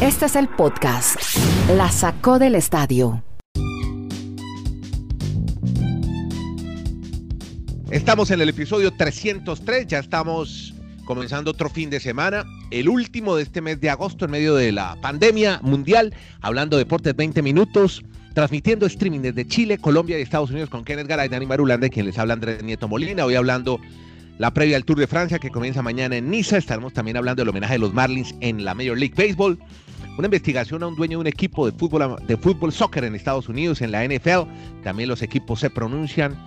Este 0.00 0.26
es 0.26 0.36
el 0.36 0.48
podcast. 0.48 1.16
La 1.76 1.90
sacó 1.90 2.38
del 2.38 2.54
estadio. 2.54 3.22
Estamos 7.90 8.30
en 8.30 8.40
el 8.40 8.48
episodio 8.48 8.92
303, 8.92 9.86
ya 9.86 9.98
estamos 9.98 10.74
comenzando 11.04 11.50
otro 11.50 11.68
fin 11.68 11.90
de 11.90 11.98
semana, 11.98 12.44
el 12.70 12.88
último 12.88 13.34
de 13.34 13.42
este 13.42 13.60
mes 13.60 13.80
de 13.80 13.90
agosto 13.90 14.26
en 14.26 14.30
medio 14.30 14.54
de 14.54 14.70
la 14.70 14.96
pandemia 15.00 15.58
mundial, 15.62 16.14
hablando 16.40 16.76
de 16.76 16.84
deportes 16.84 17.16
20 17.16 17.42
minutos, 17.42 18.04
transmitiendo 18.32 18.86
streaming 18.86 19.20
desde 19.20 19.46
Chile, 19.46 19.78
Colombia 19.78 20.18
y 20.18 20.22
Estados 20.22 20.50
Unidos 20.50 20.70
con 20.70 20.84
Kenneth 20.84 21.08
Garay, 21.08 21.28
Dani 21.28 21.46
Marulanda, 21.46 21.88
quien 21.88 22.06
les 22.06 22.16
habla 22.16 22.34
Andrés 22.34 22.62
Nieto 22.62 22.86
Molina, 22.86 23.24
hoy 23.24 23.34
hablando 23.34 23.80
la 24.40 24.54
previa 24.54 24.78
al 24.78 24.86
Tour 24.86 24.98
de 24.98 25.06
Francia 25.06 25.38
que 25.38 25.50
comienza 25.50 25.82
mañana 25.82 26.16
en 26.16 26.30
Niza, 26.30 26.56
estaremos 26.56 26.94
también 26.94 27.18
hablando 27.18 27.42
del 27.42 27.50
homenaje 27.50 27.74
de 27.74 27.78
los 27.80 27.92
Marlins 27.92 28.34
en 28.40 28.64
la 28.64 28.72
Major 28.72 28.96
League 28.96 29.12
Baseball, 29.14 29.58
una 30.16 30.28
investigación 30.28 30.82
a 30.82 30.86
un 30.86 30.96
dueño 30.96 31.18
de 31.18 31.20
un 31.20 31.26
equipo 31.26 31.70
de 31.70 31.76
fútbol, 31.76 32.16
de 32.26 32.38
fútbol 32.38 32.72
soccer 32.72 33.04
en 33.04 33.14
Estados 33.14 33.50
Unidos, 33.50 33.82
en 33.82 33.92
la 33.92 34.02
NFL, 34.02 34.48
también 34.82 35.10
los 35.10 35.20
equipos 35.20 35.60
se 35.60 35.68
pronuncian 35.68 36.38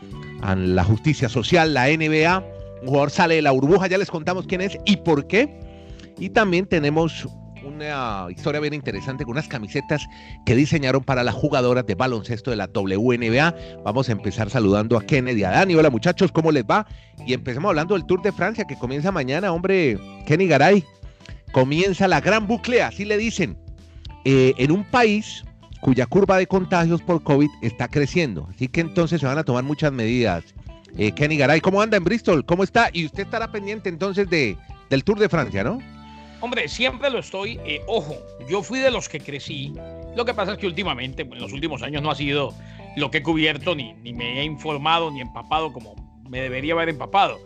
a 0.42 0.56
la 0.56 0.84
justicia 0.84 1.30
social, 1.30 1.76
la 1.76 1.86
NBA, 1.86 2.44
un 2.82 2.88
jugador 2.88 3.12
sale 3.12 3.36
de 3.36 3.44
la 3.44 3.52
burbuja, 3.52 3.86
ya 3.86 4.00
les 4.00 4.10
contamos 4.10 4.48
quién 4.48 4.62
es 4.62 4.76
y 4.88 4.98
por 4.98 5.28
qué. 5.28 5.60
Y 6.18 6.32
también 6.32 6.66
tenemos 6.66 7.28
una 7.74 8.32
historia 8.32 8.60
bien 8.62 8.74
interesante 8.74 9.24
con 9.24 9.34
unas 9.34 9.48
camisetas 9.48 10.08
que 10.46 10.56
diseñaron 10.56 11.04
para 11.04 11.24
las 11.24 11.36
jugadoras 11.36 11.86
de 11.86 11.96
baloncesto 11.96 12.52
de 12.52 12.58
la 12.58 12.70
WNBA. 12.74 13.56
Vamos 13.84 14.10
a 14.10 14.12
empezar 14.12 14.50
saludando 14.50 14.98
a 14.98 15.06
Kennedy 15.06 15.44
a 15.44 15.52
Dani. 15.52 15.76
Hola 15.76 15.90
muchachos, 15.90 16.32
¿cómo 16.32 16.52
les 16.52 16.64
va? 16.64 16.86
Y 17.26 17.34
empecemos 17.34 17.70
hablando 17.70 17.96
del 17.96 18.06
Tour 18.06 18.22
de 18.22 18.32
Francia 18.32 18.66
que 18.66 18.78
comienza 18.78 19.12
mañana, 19.12 19.52
hombre, 19.52 19.98
Kenny 20.26 20.48
Garay. 20.48 20.84
Comienza 21.52 22.08
la 22.08 22.22
gran 22.22 22.48
bucle, 22.48 22.82
así 22.82 23.06
le 23.06 23.18
dicen, 23.18 23.58
eh, 24.26 24.54
en 24.58 24.72
un 24.72 24.84
país 24.84 25.44
cuya 25.82 26.06
curva 26.06 26.38
de 26.38 26.48
contagios 26.48 27.02
por 27.02 27.22
COVID 27.24 27.50
está 27.62 27.88
creciendo. 27.88 28.48
Así 28.50 28.68
que 28.68 28.82
entonces 28.82 29.20
se 29.20 29.28
van 29.28 29.38
a 29.38 29.44
tomar 29.44 29.64
muchas 29.64 29.92
medidas 29.92 30.44
eh, 30.98 31.12
Kenny 31.12 31.38
Garay, 31.38 31.60
¿cómo 31.60 31.82
anda 31.82 31.98
en 31.98 32.04
Bristol? 32.04 32.46
¿Cómo 32.46 32.64
está? 32.64 32.90
Y 32.94 33.06
usted 33.06 33.24
estará 33.24 33.52
pendiente 33.52 33.90
entonces 33.90 34.30
de, 34.30 34.58
del 34.90 35.04
Tour 35.04 35.20
de 35.20 35.30
Francia, 35.30 35.64
¿no? 35.64 35.80
Hombre, 36.44 36.68
siempre 36.68 37.10
lo 37.10 37.20
estoy. 37.20 37.58
Eh, 37.66 37.82
ojo, 37.88 38.18
yo 38.50 38.62
fui 38.64 38.80
de 38.80 38.92
los 38.92 39.08
que 39.08 39.22
crecí. 39.22 39.74
Lo 40.14 40.26
que 40.26 40.34
pasa 40.34 40.52
es 40.52 40.58
que 40.58 40.68
últimamente, 40.68 41.22
en 41.22 41.40
los 41.40 41.54
últimos 41.54 41.82
años, 41.84 42.02
no 42.02 42.12
ha 42.12 42.16
sido 42.16 42.54
lo 42.98 43.10
que 43.10 43.20
he 43.20 43.24
cubierto, 43.24 43.76
ni, 43.76 43.94
ni 43.94 44.12
me 44.12 44.42
he 44.42 44.44
informado, 44.44 45.10
ni 45.10 45.22
empapado 45.22 45.72
como 45.72 45.96
me 46.30 46.42
debería 46.42 46.74
haber 46.74 46.90
empapado. 46.90 47.40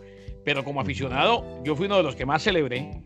Pero 0.44 0.64
como 0.64 0.80
aficionado, 0.80 1.62
yo 1.62 1.76
fui 1.76 1.86
uno 1.86 1.98
de 1.98 2.02
los 2.02 2.16
que 2.16 2.26
más 2.26 2.42
celebré 2.42 3.04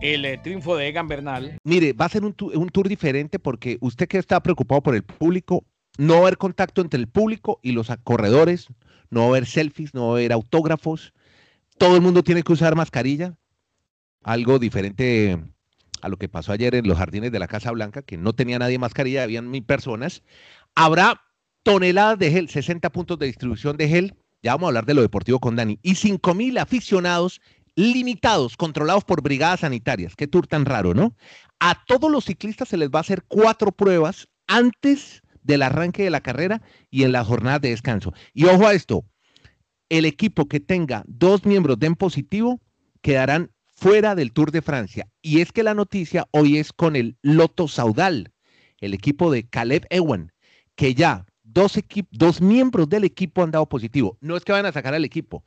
el 0.00 0.24
eh, 0.24 0.40
triunfo 0.42 0.76
de 0.76 0.88
Egan 0.88 1.06
Bernal. 1.06 1.56
Mire, 1.62 1.92
va 1.92 2.06
a 2.06 2.08
ser 2.08 2.24
un, 2.24 2.34
un 2.40 2.68
tour 2.70 2.88
diferente 2.88 3.38
porque 3.38 3.78
usted 3.80 4.08
que 4.08 4.18
está 4.18 4.42
preocupado 4.42 4.82
por 4.82 4.96
el 4.96 5.04
público, 5.04 5.62
no 5.98 6.14
va 6.14 6.18
a 6.18 6.22
haber 6.22 6.38
contacto 6.38 6.80
entre 6.80 6.98
el 6.98 7.06
público 7.06 7.60
y 7.62 7.70
los 7.70 7.92
corredores, 8.02 8.66
no 9.10 9.20
va 9.20 9.26
a 9.26 9.28
haber 9.28 9.46
selfies, 9.46 9.94
no 9.94 10.08
va 10.08 10.14
a 10.14 10.16
haber 10.16 10.32
autógrafos, 10.32 11.12
todo 11.78 11.94
el 11.94 12.02
mundo 12.02 12.24
tiene 12.24 12.42
que 12.42 12.52
usar 12.52 12.74
mascarilla, 12.74 13.36
algo 14.22 14.58
diferente 14.58 15.38
a 16.02 16.08
lo 16.08 16.16
que 16.16 16.28
pasó 16.28 16.52
ayer 16.52 16.74
en 16.74 16.86
los 16.86 16.98
jardines 16.98 17.32
de 17.32 17.38
la 17.38 17.48
Casa 17.48 17.70
Blanca, 17.70 18.02
que 18.02 18.16
no 18.16 18.32
tenía 18.32 18.58
nadie 18.58 18.78
mascarilla, 18.78 19.22
habían 19.22 19.50
mil 19.50 19.64
personas. 19.64 20.22
Habrá 20.74 21.20
toneladas 21.62 22.18
de 22.18 22.30
gel, 22.30 22.48
60 22.48 22.90
puntos 22.90 23.18
de 23.18 23.26
distribución 23.26 23.76
de 23.76 23.88
gel, 23.88 24.14
ya 24.42 24.52
vamos 24.52 24.66
a 24.66 24.68
hablar 24.68 24.86
de 24.86 24.94
lo 24.94 25.02
deportivo 25.02 25.40
con 25.40 25.56
Dani, 25.56 25.78
y 25.82 25.96
5 25.96 26.34
mil 26.34 26.58
aficionados 26.58 27.40
limitados, 27.74 28.56
controlados 28.56 29.04
por 29.04 29.22
brigadas 29.22 29.60
sanitarias. 29.60 30.16
Qué 30.16 30.26
tour 30.26 30.46
tan 30.46 30.64
raro, 30.64 30.94
¿no? 30.94 31.14
A 31.60 31.84
todos 31.86 32.10
los 32.10 32.24
ciclistas 32.24 32.68
se 32.68 32.76
les 32.76 32.90
va 32.90 32.98
a 32.98 33.00
hacer 33.02 33.24
cuatro 33.28 33.70
pruebas 33.72 34.28
antes 34.48 35.22
del 35.42 35.62
arranque 35.62 36.02
de 36.02 36.10
la 36.10 36.20
carrera 36.20 36.60
y 36.90 37.04
en 37.04 37.12
la 37.12 37.24
jornada 37.24 37.60
de 37.60 37.70
descanso. 37.70 38.12
Y 38.34 38.46
ojo 38.46 38.66
a 38.66 38.74
esto, 38.74 39.04
el 39.88 40.04
equipo 40.04 40.48
que 40.48 40.60
tenga 40.60 41.04
dos 41.06 41.44
miembros 41.44 41.78
de 41.78 41.86
en 41.86 41.94
positivo 41.94 42.60
quedarán 43.00 43.52
fuera 43.78 44.16
del 44.16 44.32
Tour 44.32 44.50
de 44.50 44.62
Francia. 44.62 45.08
Y 45.22 45.40
es 45.40 45.52
que 45.52 45.62
la 45.62 45.74
noticia 45.74 46.26
hoy 46.32 46.58
es 46.58 46.72
con 46.72 46.96
el 46.96 47.16
Loto 47.22 47.68
Saudal, 47.68 48.32
el 48.80 48.92
equipo 48.92 49.30
de 49.30 49.48
Caleb 49.48 49.86
Ewan, 49.90 50.32
que 50.74 50.94
ya 50.94 51.26
dos, 51.44 51.78
dos 52.10 52.40
miembros 52.40 52.88
del 52.88 53.04
equipo 53.04 53.42
han 53.42 53.52
dado 53.52 53.68
positivo. 53.68 54.18
No 54.20 54.36
es 54.36 54.44
que 54.44 54.52
van 54.52 54.66
a 54.66 54.72
sacar 54.72 54.94
al 54.94 55.04
equipo, 55.04 55.44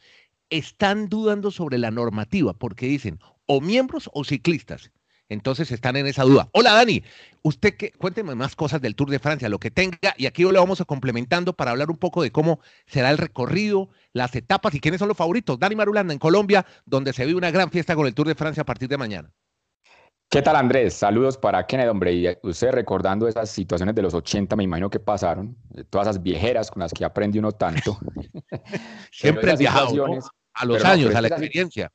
están 0.50 1.10
dudando 1.10 1.52
sobre 1.52 1.78
la 1.78 1.92
normativa 1.92 2.54
porque 2.54 2.88
dicen 2.88 3.20
o 3.48 3.60
miembros 3.60 4.10
o 4.14 4.24
ciclistas. 4.24 4.92
Entonces 5.32 5.72
están 5.72 5.96
en 5.96 6.08
esa 6.08 6.24
duda. 6.24 6.50
Hola 6.52 6.74
Dani, 6.74 7.04
usted 7.42 7.78
que 7.78 7.94
cuénteme 7.94 8.36
más 8.36 8.54
cosas 8.54 8.82
del 8.82 8.96
Tour 8.96 9.10
de 9.10 9.18
Francia, 9.18 9.48
lo 9.48 9.60
que 9.60 9.72
tenga, 9.72 10.14
y 10.18 10.26
aquí 10.26 10.44
lo 10.44 10.60
vamos 10.60 10.82
a 10.82 10.86
complementando 10.86 11.54
para 11.54 11.72
hablar 11.72 11.90
un 11.90 11.96
poco 11.96 12.22
de 12.22 12.34
cómo 12.34 12.60
será 12.86 13.12
el 13.12 13.18
recorrido, 13.18 13.88
las 14.12 14.36
etapas 14.36 14.76
y 14.76 14.82
quiénes 14.82 15.00
son 15.00 15.08
los 15.08 15.16
favoritos. 15.16 15.58
Dani 15.58 15.74
Marulanda 15.74 16.12
en 16.12 16.20
Colombia, 16.20 16.66
donde 16.86 17.14
se 17.14 17.26
vive 17.26 17.38
una 17.38 17.50
gran 17.50 17.72
fiesta 17.72 17.96
con 17.96 18.08
el 18.08 18.14
Tour 18.14 18.28
de 18.28 18.36
Francia 18.36 18.64
a 18.64 18.66
partir 18.66 18.90
de 18.90 18.98
mañana. 18.98 19.32
¿Qué 20.30 20.42
tal 20.42 20.58
Andrés? 20.58 20.96
Saludos 20.96 21.38
para 21.38 21.66
Kenneth, 21.66 21.88
hombre. 21.88 22.12
Y 22.12 22.28
usted 22.44 22.72
recordando 22.72 23.26
esas 23.30 23.50
situaciones 23.50 23.96
de 23.96 24.02
los 24.02 24.14
80, 24.14 24.54
me 24.58 24.66
imagino 24.66 24.90
que 24.90 25.00
pasaron, 25.00 25.56
todas 25.90 26.10
esas 26.10 26.22
viejeras 26.22 26.70
con 26.70 26.82
las 26.82 26.92
que 26.92 27.06
aprende 27.06 27.40
uno 27.40 27.54
tanto. 27.54 27.98
Siempre 29.12 29.56
viajado, 29.56 30.06
a 30.54 30.66
los 30.66 30.84
años, 30.84 31.16
a 31.16 31.22
la 31.22 31.30
experiencia. 31.30 31.90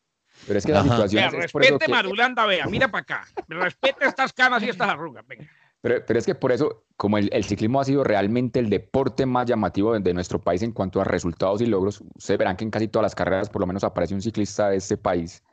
Pero 0.47 0.59
es 0.59 0.67
que 0.67 0.73
la 0.73 0.83
situación. 0.83 1.31
Vea, 1.31 1.41
respete 1.41 1.89
Marulanda, 1.89 2.47
vea, 2.47 2.67
mira 2.67 2.89
para 2.89 3.03
acá. 3.03 3.25
Respete 3.49 4.07
estas 4.07 4.33
canas 4.33 4.63
y 4.63 4.69
estas 4.69 4.89
arrugas, 4.89 5.27
venga. 5.27 5.47
Pero, 5.81 6.05
pero, 6.05 6.19
es 6.19 6.27
que 6.27 6.35
por 6.35 6.53
eso, 6.53 6.85
como 6.97 7.19
el, 7.19 7.29
el, 7.33 7.45
ciclismo 7.45 7.81
ha 7.81 7.85
sido 7.85 8.03
realmente 8.03 8.59
el 8.59 8.71
deporte 8.71 9.25
más 9.25 9.47
llamativo 9.47 9.99
de, 9.99 10.15
nuestro 10.15 10.41
país 10.41 10.63
en 10.63 10.73
cuanto 10.73 11.01
a 11.01 11.05
resultados 11.05 11.61
y 11.61 11.67
logros, 11.67 12.03
ustedes 12.17 12.39
verán 12.39 12.57
que 12.57 12.65
en 12.65 12.71
casi 12.71 12.89
todas 12.89 13.05
las 13.05 13.15
carreras 13.15 13.51
por 13.51 13.61
lo 13.61 13.67
menos 13.67 13.85
aparece 13.85 14.15
un 14.15 14.23
ciclista 14.23 14.71
de 14.71 14.79
este 14.79 14.97
país. 14.97 15.45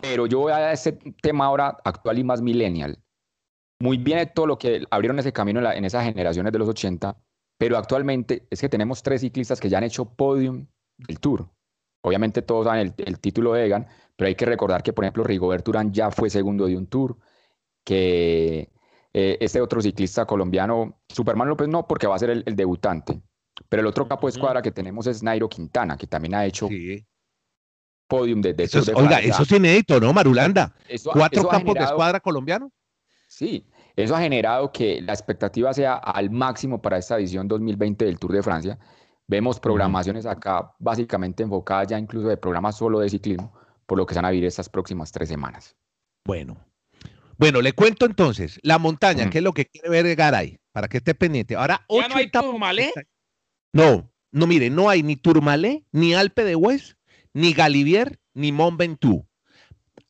Pero 0.00 0.26
yo 0.26 0.38
voy 0.38 0.52
a 0.52 0.72
ese 0.72 0.92
tema 1.20 1.46
ahora 1.46 1.76
actual 1.84 2.18
y 2.18 2.24
más 2.24 2.40
millennial. 2.40 2.98
Muy 3.78 3.98
bien 3.98 4.30
todo 4.34 4.46
lo 4.46 4.58
que 4.58 4.86
abrieron 4.90 5.18
ese 5.18 5.32
camino 5.32 5.58
en, 5.58 5.64
la, 5.64 5.74
en 5.74 5.84
esas 5.84 6.04
generaciones 6.04 6.52
de 6.52 6.58
los 6.58 6.68
80, 6.68 7.16
pero 7.58 7.76
actualmente 7.76 8.46
es 8.48 8.60
que 8.60 8.68
tenemos 8.68 9.02
tres 9.02 9.20
ciclistas 9.20 9.60
que 9.60 9.68
ya 9.68 9.78
han 9.78 9.84
hecho 9.84 10.04
podium 10.06 10.66
del 10.96 11.20
Tour. 11.20 11.48
Obviamente 12.02 12.42
todos 12.42 12.66
saben 12.66 12.94
el, 12.98 13.18
título 13.20 13.54
de 13.54 13.66
Egan, 13.66 13.86
pero 14.16 14.28
hay 14.28 14.34
que 14.34 14.44
recordar 14.44 14.82
que, 14.82 14.92
por 14.92 15.04
ejemplo, 15.04 15.24
Rigobert 15.24 15.66
Urán 15.68 15.92
ya 15.92 16.10
fue 16.10 16.30
segundo 16.30 16.66
de 16.66 16.76
un 16.76 16.86
tour, 16.86 17.16
que 17.84 18.70
eh, 19.12 19.38
este 19.40 19.60
otro 19.60 19.80
ciclista 19.80 20.26
colombiano, 20.26 21.00
Superman 21.08 21.48
López 21.48 21.68
no, 21.68 21.86
porque 21.86 22.06
va 22.06 22.16
a 22.16 22.18
ser 22.18 22.30
el, 22.30 22.44
debutante. 22.44 23.22
Pero 23.68 23.82
el 23.82 23.86
otro 23.86 24.08
capo 24.08 24.26
de 24.26 24.32
escuadra 24.32 24.62
que 24.62 24.72
tenemos 24.72 25.06
es 25.06 25.22
Nairo 25.22 25.48
Quintana, 25.48 25.96
que 25.96 26.06
también 26.06 26.34
ha 26.34 26.44
hecho 26.44 26.68
podium 28.08 28.42
de, 28.42 28.54
eso 28.58 28.80
Oiga, 28.94 29.20
eso 29.20 29.42
es 29.44 29.52
inédito, 29.52 30.00
¿no, 30.00 30.12
Marulanda? 30.12 30.74
¿Cuatro 31.12 31.48
campos 31.48 31.74
de 31.74 31.84
escuadra 31.84 32.20
colombiano? 32.20 32.70
Sí, 33.28 33.64
eso 33.96 34.14
ha 34.14 34.20
generado 34.20 34.72
que 34.72 35.00
la 35.00 35.12
expectativa 35.12 35.72
sea 35.72 35.94
al 35.94 36.30
máximo 36.30 36.82
para 36.82 36.98
esta 36.98 37.16
edición 37.16 37.48
2020 37.48 38.04
del 38.04 38.18
Tour 38.18 38.32
de 38.32 38.42
Francia. 38.42 38.78
Vemos 39.32 39.58
programaciones 39.58 40.26
acá 40.26 40.74
básicamente 40.78 41.42
enfocadas 41.42 41.88
ya 41.88 41.98
incluso 41.98 42.28
de 42.28 42.36
programas 42.36 42.76
solo 42.76 42.98
de 42.98 43.08
ciclismo, 43.08 43.50
por 43.86 43.96
lo 43.96 44.04
que 44.04 44.12
se 44.12 44.18
van 44.18 44.26
a 44.26 44.30
vivir 44.30 44.44
estas 44.44 44.68
próximas 44.68 45.10
tres 45.10 45.30
semanas. 45.30 45.74
Bueno, 46.26 46.58
bueno, 47.38 47.62
le 47.62 47.72
cuento 47.72 48.04
entonces, 48.04 48.60
la 48.62 48.78
montaña, 48.78 49.30
¿qué 49.30 49.38
es 49.38 49.44
lo 49.44 49.54
que 49.54 49.64
quiere 49.64 49.88
ver 49.88 50.14
Garay, 50.16 50.60
para 50.70 50.86
que 50.86 50.98
esté 50.98 51.14
pendiente. 51.14 51.56
Ahora, 51.56 51.82
¿Ya 51.88 52.08
no 52.08 52.16
hay 52.16 52.30
Tourmalet? 52.30 52.92
No, 53.72 54.12
no, 54.32 54.46
mire, 54.46 54.68
no 54.68 54.90
hay 54.90 55.02
ni 55.02 55.16
Tourmalet, 55.16 55.82
ni 55.92 56.12
Alpe 56.12 56.44
de 56.44 56.54
Hues, 56.54 56.98
ni 57.32 57.54
Galivier, 57.54 58.20
ni 58.34 58.52
Mont 58.52 58.78
Ventoux. 58.78 59.26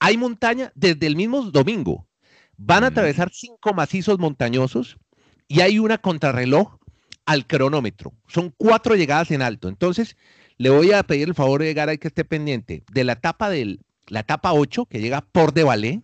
Hay 0.00 0.16
montaña 0.16 0.72
desde 0.75 1.06
el 1.06 1.15
mismo 1.15 1.43
domingo. 1.43 2.09
Van 2.56 2.82
a 2.82 2.88
atravesar 2.88 3.31
cinco 3.32 3.73
macizos 3.73 4.19
montañosos 4.19 4.99
y 5.47 5.61
hay 5.61 5.79
una 5.79 5.99
contrarreloj 5.99 6.81
al 7.27 7.47
cronómetro. 7.47 8.13
Son 8.29 8.53
cuatro 8.57 8.97
llegadas 8.97 9.31
en 9.31 9.43
alto. 9.43 9.69
Entonces, 9.69 10.17
le 10.59 10.71
voy 10.71 10.93
a 10.93 11.03
pedir 11.03 11.29
el 11.29 11.35
favor 11.35 11.63
de 11.63 11.75
Garay 11.75 11.99
que 11.99 12.09
esté 12.09 12.25
pendiente 12.25 12.85
de 12.93 13.05
la 13.05 13.15
etapa 13.15 13.51
del, 13.51 13.81
la 14.09 14.21
etapa 14.21 14.53
8, 14.53 14.87
que 14.87 15.01
llega 15.01 15.21
por 15.21 15.53
de 15.53 15.65
Valé. 15.65 16.03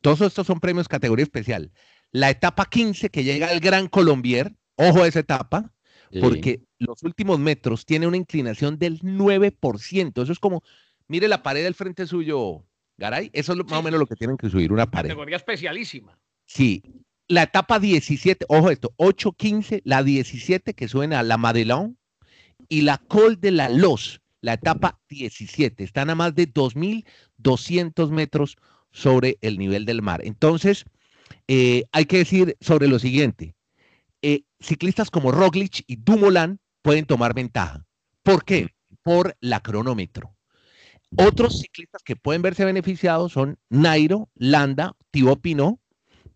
Todos 0.00 0.20
estos 0.20 0.46
son 0.46 0.60
premios 0.60 0.88
categoría 0.88 1.24
especial. 1.24 1.72
La 2.10 2.30
etapa 2.30 2.66
15, 2.66 3.10
que 3.10 3.24
llega 3.24 3.48
al 3.48 3.60
Gran 3.60 3.88
Colombier. 3.88 4.54
Ojo 4.76 5.02
a 5.02 5.08
esa 5.08 5.18
etapa, 5.18 5.72
porque 6.20 6.62
los 6.78 7.02
últimos 7.02 7.40
metros 7.40 7.84
tiene 7.84 8.06
una 8.06 8.16
inclinación 8.16 8.78
del 8.78 9.00
9%. 9.00 10.22
Eso 10.22 10.32
es 10.32 10.38
como, 10.38 10.62
mire 11.08 11.26
la 11.26 11.42
pared 11.42 11.64
del 11.64 11.74
frente 11.74 12.06
suyo, 12.06 12.64
Garay. 12.96 13.30
Eso 13.32 13.54
es 13.54 13.58
más 13.58 13.72
o 13.72 13.82
menos 13.82 13.98
lo 13.98 14.06
que 14.06 14.14
tienen 14.14 14.36
que 14.36 14.48
subir, 14.48 14.72
una 14.72 14.88
pared. 14.88 15.08
Categoría 15.08 15.36
especialísima. 15.36 16.16
Sí, 16.46 16.82
la 17.28 17.42
etapa 17.42 17.78
17, 17.78 18.46
ojo 18.48 18.70
esto, 18.70 18.94
8-15, 18.96 19.82
la 19.84 20.02
17 20.02 20.74
que 20.74 20.88
suena 20.88 21.20
a 21.20 21.22
la 21.22 21.36
Madelón 21.36 21.98
y 22.68 22.80
la 22.82 22.98
Col 22.98 23.38
de 23.40 23.50
la 23.50 23.68
Los, 23.68 24.22
la 24.40 24.54
etapa 24.54 25.00
17. 25.08 25.84
Están 25.84 26.10
a 26.10 26.14
más 26.14 26.34
de 26.34 26.52
2.200 26.52 28.10
metros 28.10 28.56
sobre 28.90 29.38
el 29.42 29.58
nivel 29.58 29.84
del 29.84 30.00
mar. 30.02 30.22
Entonces, 30.24 30.84
eh, 31.46 31.84
hay 31.92 32.06
que 32.06 32.18
decir 32.18 32.56
sobre 32.60 32.88
lo 32.88 32.98
siguiente. 32.98 33.54
Eh, 34.22 34.42
ciclistas 34.58 35.10
como 35.10 35.30
Roglic 35.30 35.84
y 35.86 35.96
Dumoulin 35.96 36.58
pueden 36.82 37.04
tomar 37.04 37.34
ventaja. 37.34 37.84
¿Por 38.22 38.44
qué? 38.44 38.68
Por 39.02 39.36
la 39.40 39.60
cronómetro. 39.60 40.34
Otros 41.16 41.60
ciclistas 41.60 42.02
que 42.02 42.16
pueden 42.16 42.42
verse 42.42 42.64
beneficiados 42.64 43.32
son 43.32 43.58
Nairo, 43.70 44.28
Landa, 44.34 44.94
Thibaut 45.10 45.40
Pinot, 45.40 45.78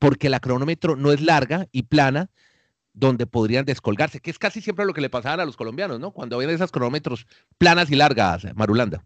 porque 0.03 0.29
la 0.29 0.41
cronómetro 0.41 0.97
no 0.97 1.13
es 1.13 1.21
larga 1.21 1.69
y 1.71 1.85
plana, 1.85 2.29
donde 2.93 3.25
podrían 3.25 3.65
descolgarse, 3.65 4.19
que 4.19 4.33
es 4.33 4.39
casi 4.41 4.61
siempre 4.61 4.85
lo 4.85 4.95
que 4.95 5.01
le 5.01 5.09
pasaban 5.09 5.39
a 5.39 5.45
los 5.45 5.57
colombianos, 5.57 6.01
¿no? 6.01 6.11
Cuando 6.11 6.39
ven 6.39 6.51
esas 6.51 6.73
cronómetros 6.73 7.25
planas 7.57 7.89
y 7.89 7.95
largas, 7.95 8.45
Marulanda. 8.57 9.05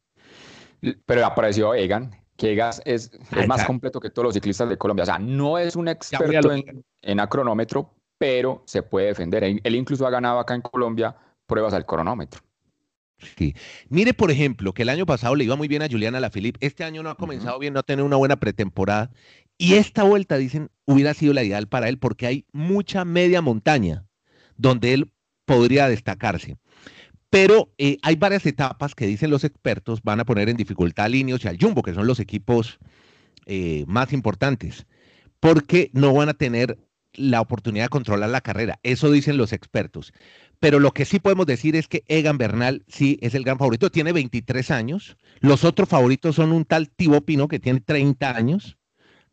Pero 1.05 1.27
apareció 1.27 1.75
Egan, 1.75 2.17
que 2.39 2.53
Egan 2.53 2.73
es, 2.87 3.11
más 3.47 3.67
completo 3.67 4.01
que 4.01 4.09
todos 4.09 4.25
los 4.25 4.33
ciclistas 4.33 4.71
de 4.71 4.79
Colombia. 4.79 5.03
O 5.03 5.07
sea, 5.07 5.19
no 5.19 5.59
es 5.59 5.77
un 5.77 5.89
experto 5.89 6.51
en, 6.51 6.83
en 7.03 7.19
cronómetro, 7.27 7.93
pero 8.17 8.63
se 8.65 8.83
puede 8.83 9.09
defender. 9.09 9.45
Él 9.45 9.75
incluso 9.75 10.07
ha 10.07 10.11
ganado 10.11 10.39
acá 10.39 10.55
en 10.55 10.63
Colombia 10.63 11.15
pruebas 11.47 11.75
al 11.75 11.85
cronómetro. 11.85 12.41
Sí. 13.19 13.55
Mire, 13.89 14.15
por 14.15 14.31
ejemplo, 14.31 14.73
que 14.75 14.83
el 14.83 14.89
año 14.89 15.07
pasado 15.07 15.35
le 15.35 15.45
iba 15.45 15.57
muy 15.57 15.69
bien 15.69 15.83
a 15.83 15.89
Juliana 15.89 16.21
Lafilippe. 16.21 16.65
Este 16.65 16.85
año 16.85 17.03
no 17.03 17.11
ha 17.11 17.17
comenzado 17.17 17.59
bien, 17.59 17.73
no 17.73 17.81
ha 17.81 17.83
tenido 17.83 18.05
una 18.05 18.17
buena 18.17 18.37
pretemporada. 18.37 19.11
Y 19.58 19.75
esta 19.75 20.03
vuelta, 20.03 20.37
dicen, 20.37 20.70
hubiera 20.85 21.14
sido 21.14 21.32
la 21.32 21.43
ideal 21.43 21.69
para 21.69 21.88
él 21.88 21.99
porque 21.99 22.26
hay 22.26 22.47
mucha 22.53 23.05
media 23.05 23.41
montaña 23.41 24.06
donde 24.56 24.94
él 24.94 25.12
podría 25.44 25.88
destacarse. 25.88 26.56
Pero 27.31 27.73
eh, 27.79 27.99
hay 28.03 28.17
varias 28.17 28.47
etapas 28.47 28.94
que 28.94 29.06
dicen 29.06 29.31
los 29.31 29.44
expertos 29.44 30.03
van 30.03 30.20
a 30.20 30.25
poner 30.25 30.49
en 30.49 30.56
dificultad 30.56 31.06
a 31.06 31.08
Linios 31.08 31.44
y 31.44 31.49
al 31.49 31.58
Jumbo, 31.58 31.82
que 31.82 31.94
son 31.94 32.06
los 32.06 32.20
equipos 32.20 32.79
eh, 33.47 33.85
más 33.87 34.12
importantes, 34.12 34.87
porque 35.41 35.91
no 35.93 36.12
van 36.12 36.29
a 36.29 36.35
tener 36.35 36.79
la 37.12 37.41
oportunidad 37.41 37.87
de 37.87 37.91
controlar 37.91 38.31
la 38.31 38.41
carrera. 38.41 38.79
Eso 38.82 39.11
dicen 39.11 39.37
los 39.37 39.52
expertos. 39.52 40.12
Pero 40.61 40.81
lo 40.81 40.93
que 40.93 41.05
sí 41.05 41.19
podemos 41.19 41.47
decir 41.47 41.76
es 41.76 41.88
que 41.88 42.05
Egan 42.09 42.38
Bernal 42.38 42.85
sí 42.88 43.19
es 43.20 43.35
el 43.35 43.44
gran 43.44 43.59
favorito. 43.59 43.91
Tiene 43.91 44.12
23 44.12 44.70
años. 44.70 45.17
Los 45.41 45.64
otros 45.64 45.88
favoritos 45.88 46.37
son 46.37 46.52
un 46.52 46.64
tal 46.64 46.88
Thibaut 46.88 47.25
Pino 47.25 47.49
que 47.49 47.59
tiene 47.59 47.81
30 47.81 48.37
años, 48.37 48.75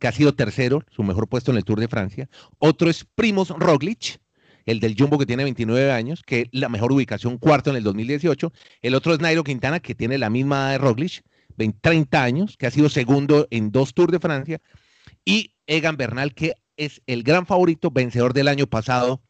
que 0.04 0.10
ha 0.10 0.12
sido 0.12 0.36
tercero, 0.36 0.84
su 0.92 1.02
mejor 1.02 1.30
puesto 1.30 1.52
en 1.52 1.56
el 1.56 1.64
Tour 1.64 1.80
de 1.80 1.88
Francia. 1.88 2.28
Otro 2.60 2.90
es 2.90 3.06
Primos 3.16 3.48
Roglic, 3.48 4.20
el 4.66 4.82
del 4.82 4.98
Jumbo 5.00 5.18
que 5.18 5.26
tiene 5.26 5.46
29 5.46 5.94
años, 5.94 6.24
que 6.24 6.42
es 6.42 6.48
la 6.52 6.68
mejor 6.68 6.92
ubicación, 6.92 7.38
cuarto 7.38 7.70
en 7.70 7.78
el 7.78 7.84
2018. 7.84 8.52
El 8.82 8.96
otro 8.96 9.14
es 9.14 9.22
Nairo 9.22 9.46
Quintana, 9.46 9.80
que 9.80 9.96
tiene 9.96 10.18
la 10.18 10.30
misma 10.30 10.72
de 10.72 10.78
Roglic, 10.78 11.24
30 11.80 12.22
años, 12.22 12.58
que 12.58 12.68
ha 12.68 12.72
sido 12.72 12.90
segundo 12.90 13.48
en 13.50 13.72
dos 13.72 13.94
Tours 13.94 14.12
de 14.12 14.20
Francia. 14.20 14.60
Y 15.24 15.54
Egan 15.68 15.96
Bernal, 15.96 16.34
que 16.34 16.56
es 16.76 17.02
el 17.08 17.24
gran 17.24 17.46
favorito, 17.46 17.90
vencedor 17.90 18.34
del 18.34 18.50
año 18.50 18.68
pasado 18.68 19.22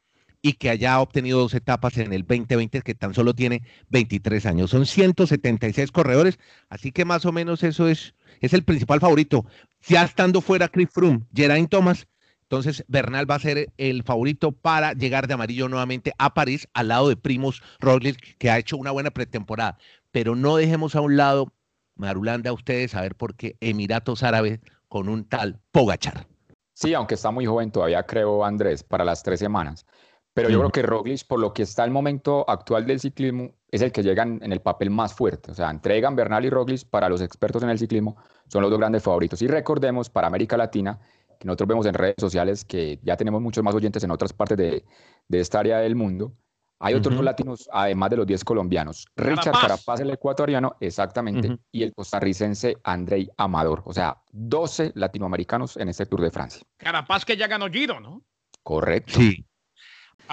y 0.42 0.54
que 0.54 0.72
haya 0.72 1.00
obtenido 1.00 1.40
dos 1.40 1.54
etapas 1.54 1.98
en 1.98 2.14
el 2.14 2.24
2020, 2.24 2.82
que 2.82 2.96
tan 2.96 3.14
solo 3.14 3.36
tiene 3.36 3.62
23 3.90 4.44
años. 4.48 4.72
Son 4.72 4.88
176 4.88 5.92
corredores, 5.92 6.40
así 6.68 6.92
que 6.92 7.06
más 7.06 7.26
o 7.26 7.32
menos 7.32 7.62
eso 7.62 7.88
es, 7.88 8.16
es 8.42 8.54
el 8.54 8.64
principal 8.64 9.00
favorito. 9.00 9.46
Ya 9.88 10.04
estando 10.04 10.40
fuera 10.40 10.70
Chris 10.70 10.90
Froome, 10.92 11.26
Geraint 11.34 11.70
Thomas, 11.70 12.08
entonces 12.44 12.86
Bernal 12.88 13.30
va 13.30 13.36
a 13.36 13.40
ser 13.40 13.74
el 13.78 14.04
favorito 14.04 14.54
para 14.54 14.94
llegar 14.94 15.28
de 15.28 15.34
amarillo 15.34 15.68
nuevamente 15.68 16.14
a 16.18 16.34
París, 16.34 16.70
al 16.74 16.88
lado 16.88 17.10
de 17.10 17.18
Primos 17.18 17.62
Roglic, 17.80 18.38
que 18.38 18.50
ha 18.50 18.58
hecho 18.58 18.78
una 18.78 18.92
buena 18.92 19.12
pretemporada. 19.12 19.78
Pero 20.12 20.36
no 20.36 20.56
dejemos 20.56 20.96
a 20.96 21.02
un 21.02 21.18
lado, 21.18 21.52
Marulanda, 21.96 22.52
a 22.52 22.54
ustedes 22.54 22.96
a 22.96 23.02
ver 23.02 23.16
por 23.16 23.36
qué 23.36 23.58
Emiratos 23.60 24.24
Árabes 24.24 24.62
con 24.88 25.10
un 25.10 25.26
tal 25.26 25.60
Pogachar. 25.72 26.28
Sí, 26.74 26.94
aunque 26.94 27.16
está 27.16 27.32
muy 27.32 27.46
joven 27.46 27.72
todavía, 27.72 28.04
creo, 28.04 28.46
Andrés, 28.46 28.84
para 28.84 29.04
las 29.04 29.22
tres 29.22 29.40
semanas. 29.40 29.86
Pero 30.34 30.50
yo 30.50 30.60
creo 30.60 30.72
que 30.72 30.82
Roglic, 30.82 31.28
por 31.28 31.40
lo 31.40 31.54
que 31.54 31.64
está 31.64 31.84
el 31.84 31.92
momento 31.92 32.44
actual 32.50 32.88
del 32.88 33.00
ciclismo, 33.00 33.52
es 33.70 33.82
el 33.82 33.92
que 33.92 34.02
llega 34.02 34.24
en, 34.24 34.52
el 34.52 34.62
papel 34.62 34.90
más 34.90 35.14
fuerte. 35.14 35.52
O 35.52 35.54
sea, 35.54 35.70
entregan 35.70 36.16
Bernal 36.16 36.44
y 36.44 36.50
Roglic 36.50 36.86
para 36.90 37.08
los 37.08 37.22
expertos 37.22 37.62
en 37.62 37.70
el 37.70 37.78
ciclismo, 37.78 38.18
son 38.48 38.64
los 38.64 38.72
dos 38.72 38.80
grandes 38.80 39.04
favoritos. 39.04 39.42
Y 39.44 39.48
recordemos, 39.48 40.10
para 40.10 40.28
América 40.28 40.58
Latina, 40.58 41.00
que 41.40 41.46
nosotros 41.46 41.68
vemos 41.68 41.86
en 41.86 41.94
redes 41.94 42.16
sociales 42.18 42.66
que 42.66 43.00
ya 43.04 43.16
tenemos 43.16 43.42
muchos 43.42 43.64
más 43.64 43.76
oyentes 43.76 44.04
en 44.04 44.10
otras 44.10 44.34
partes 44.34 44.58
de, 44.58 44.84
esta 45.30 45.60
área 45.60 45.80
del 45.80 45.96
mundo, 45.96 46.34
hay 46.80 46.96
otros 46.96 47.16
dos 47.16 47.24
latinos, 47.24 47.70
además 47.72 48.10
de 48.10 48.18
los 48.18 48.28
10 48.28 48.44
colombianos. 48.44 49.08
Richard 49.16 49.54
Carapaz, 49.54 50.02
el 50.02 50.10
ecuatoriano, 50.10 50.76
exactamente, 50.82 51.58
y 51.72 51.84
el 51.84 51.94
costarricense 51.94 52.76
Andrei 52.84 53.30
Amador. 53.38 53.84
O 53.86 53.94
sea, 53.94 54.22
12 54.32 54.92
latinoamericanos 54.96 55.78
en 55.78 55.88
este 55.88 56.06
Tour 56.06 56.22
de 56.22 56.32
Francia. 56.32 56.62
Carapaz 56.76 57.24
que 57.24 57.38
ya 57.38 57.48
ganó 57.48 57.70
Giro, 57.70 58.02
¿no? 58.02 58.22
Correcto. 58.64 59.14
Sí. 59.16 59.46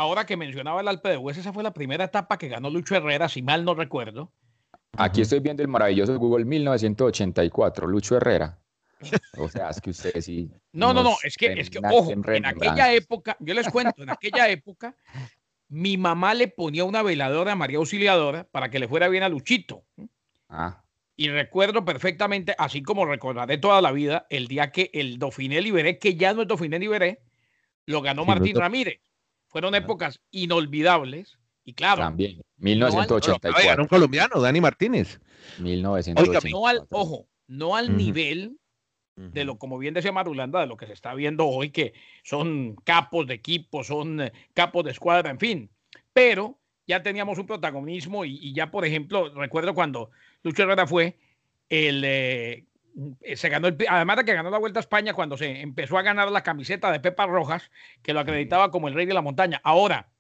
Ahora 0.01 0.25
que 0.25 0.39
mencionaba 0.39 0.81
el 0.81 0.89
Alpe 0.89 1.11
de 1.11 1.19
Hues, 1.19 1.37
esa 1.37 1.53
fue 1.53 1.63
la 1.63 1.75
primera 1.75 2.05
etapa 2.05 2.39
que 2.39 2.49
ganó 2.49 2.71
Lucho 2.71 2.97
Herrera, 2.97 3.29
si 3.29 3.43
mal 3.43 3.67
no 3.67 3.75
recuerdo. 3.75 4.33
Aquí 4.97 5.21
estoy 5.21 5.41
viendo 5.41 5.63
el 5.63 5.69
maravilloso 5.69 6.19
Google 6.19 6.47
1984, 6.47 7.87
Lucho 7.87 8.17
Herrera. 8.17 8.59
O 9.37 9.47
sea, 9.51 9.69
es 9.69 9.79
que 9.79 9.91
ustedes 9.91 10.25
sí. 10.25 10.51
No, 10.73 10.95
no, 10.95 11.03
no, 11.03 11.17
es 11.23 11.37
que, 11.37 11.53
es 11.53 11.69
que 11.69 11.81
ojo, 11.85 12.11
en 12.13 12.47
aquella 12.47 12.95
época, 12.95 13.37
yo 13.41 13.53
les 13.53 13.69
cuento, 13.69 14.03
en 14.03 14.09
aquella 14.09 14.49
época, 14.49 14.97
mi 15.69 15.99
mamá 15.99 16.33
le 16.33 16.49
ponía 16.49 16.85
una 16.85 17.03
veladora 17.03 17.53
a 17.53 17.57
María 17.57 17.77
Auxiliadora 17.77 18.45
para 18.51 18.71
que 18.71 18.79
le 18.79 18.89
fuera 18.89 19.07
bien 19.09 19.23
a 19.23 19.29
Luchito. 19.29 19.85
Ah. 20.49 20.83
Y 21.15 21.29
recuerdo 21.29 21.85
perfectamente, 21.85 22.55
así 22.57 22.83
como 22.83 23.05
recordaré 23.05 23.59
toda 23.59 23.83
la 23.83 23.93
vida, 23.93 24.27
el 24.31 24.49
día 24.49 24.73
que 24.73 24.91
el 24.95 25.19
Dauphiné 25.19 25.61
Liberé, 25.61 25.99
que 25.99 26.15
ya 26.15 26.33
no 26.33 26.41
es 26.41 26.49
Dauphiné 26.49 26.79
Liberé, 26.79 27.21
lo 27.85 28.01
ganó 28.01 28.25
Martín 28.25 28.57
Ramírez. 28.57 28.99
Fueron 29.51 29.75
épocas 29.75 30.21
inolvidables. 30.31 31.39
Y 31.65 31.75
claro. 31.75 32.03
También. 32.03 32.41
1984. 32.57 33.77
No 33.77 33.83
un 33.83 33.89
colombiano, 33.89 34.41
Dani 34.41 34.61
Martínez. 34.61 35.21
1984. 35.59 36.87
ojo, 36.91 37.27
no 37.47 37.77
al 37.77 37.97
nivel 37.97 38.57
de 39.17 39.45
lo, 39.45 39.59
como 39.59 39.77
bien 39.77 39.93
decía 39.93 40.13
Marulanda, 40.13 40.61
de 40.61 40.67
lo 40.67 40.79
que 40.79 40.87
se 40.87 40.95
está 40.95 41.13
viendo 41.15 41.47
hoy, 41.47 41.71
que 41.71 41.93
son 42.23 42.77
capos 42.85 43.27
de 43.27 43.35
equipo, 43.35 43.85
son 43.85 44.21
eh, 44.23 44.33
capos 44.55 44.83
de 44.85 44.93
escuadra, 44.93 45.29
en 45.31 45.39
fin. 45.39 45.71
Pero 46.15 46.59
ya 46.87 47.03
teníamos 47.03 47.39
un 47.39 47.47
protagonismo 47.47 48.25
y, 48.25 48.55
ya, 48.55 48.71
por 48.71 48.87
ejemplo, 48.87 49.29
recuerdo 49.35 49.75
cuando 49.75 50.11
Lucho 50.43 50.63
Herrera 50.63 50.87
fue 50.87 51.19
el 51.69 52.03
eh, 52.05 52.65
se 53.35 53.49
ganó 53.49 53.69
además 53.89 54.17
de 54.17 54.25
que 54.25 54.35
ganó 54.35 54.51
la 54.51 54.59
Vuelta 54.59 54.79
a 54.79 54.83
España 54.83 55.15
cuando 55.15 55.37
se 55.37 55.61
empezó 55.61 55.99
a 55.99 56.03
ganar 56.03 56.31
la 56.31 56.43
camiseta 56.43 56.91
de 56.91 57.01
Pepa 57.01 57.27
Rojas, 57.27 57.71
que 58.03 58.13
lo 58.13 58.21
acreditaba 58.21 58.71
como 58.71 58.89
el 58.89 58.95
rey 58.95 59.07
de 59.07 59.15
la 59.15 59.23
montaña. 59.23 59.61
Ahora, 59.65 60.11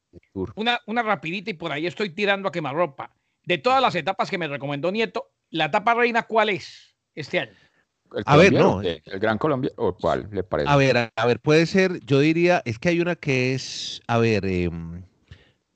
una, 0.54 0.80
una 0.86 1.02
rapidita 1.02 1.50
y 1.50 1.54
por 1.54 1.72
ahí 1.72 1.86
estoy 1.86 2.10
tirando 2.10 2.48
a 2.48 2.52
quemarropa. 2.52 3.14
De 3.44 3.58
todas 3.58 3.80
las 3.80 3.94
etapas 3.94 4.30
que 4.30 4.38
me 4.38 4.48
recomendó 4.48 4.92
Nieto, 4.92 5.32
¿la 5.50 5.66
etapa 5.66 5.94
reina 5.94 6.24
cuál 6.24 6.50
es 6.50 6.94
este 7.14 7.40
año? 7.40 7.56
a 8.26 8.36
ver, 8.36 8.52
no. 8.52 8.82
El 8.82 9.20
Gran 9.20 9.38
Colombia, 9.38 9.70
¿o 9.76 9.94
cuál 9.94 10.28
le 10.32 10.42
parece? 10.42 10.68
A 10.68 10.76
ver, 10.76 11.12
a, 11.14 11.26
ver, 11.26 11.40
puede 11.40 11.66
ser, 11.66 12.00
yo 12.04 12.18
diría, 12.20 12.62
es 12.64 12.78
que 12.78 12.88
hay 12.88 13.00
una 13.00 13.16
que 13.16 13.54
es, 13.54 14.02
a 14.06 14.18
ver, 14.18 14.44
eh, 14.46 14.70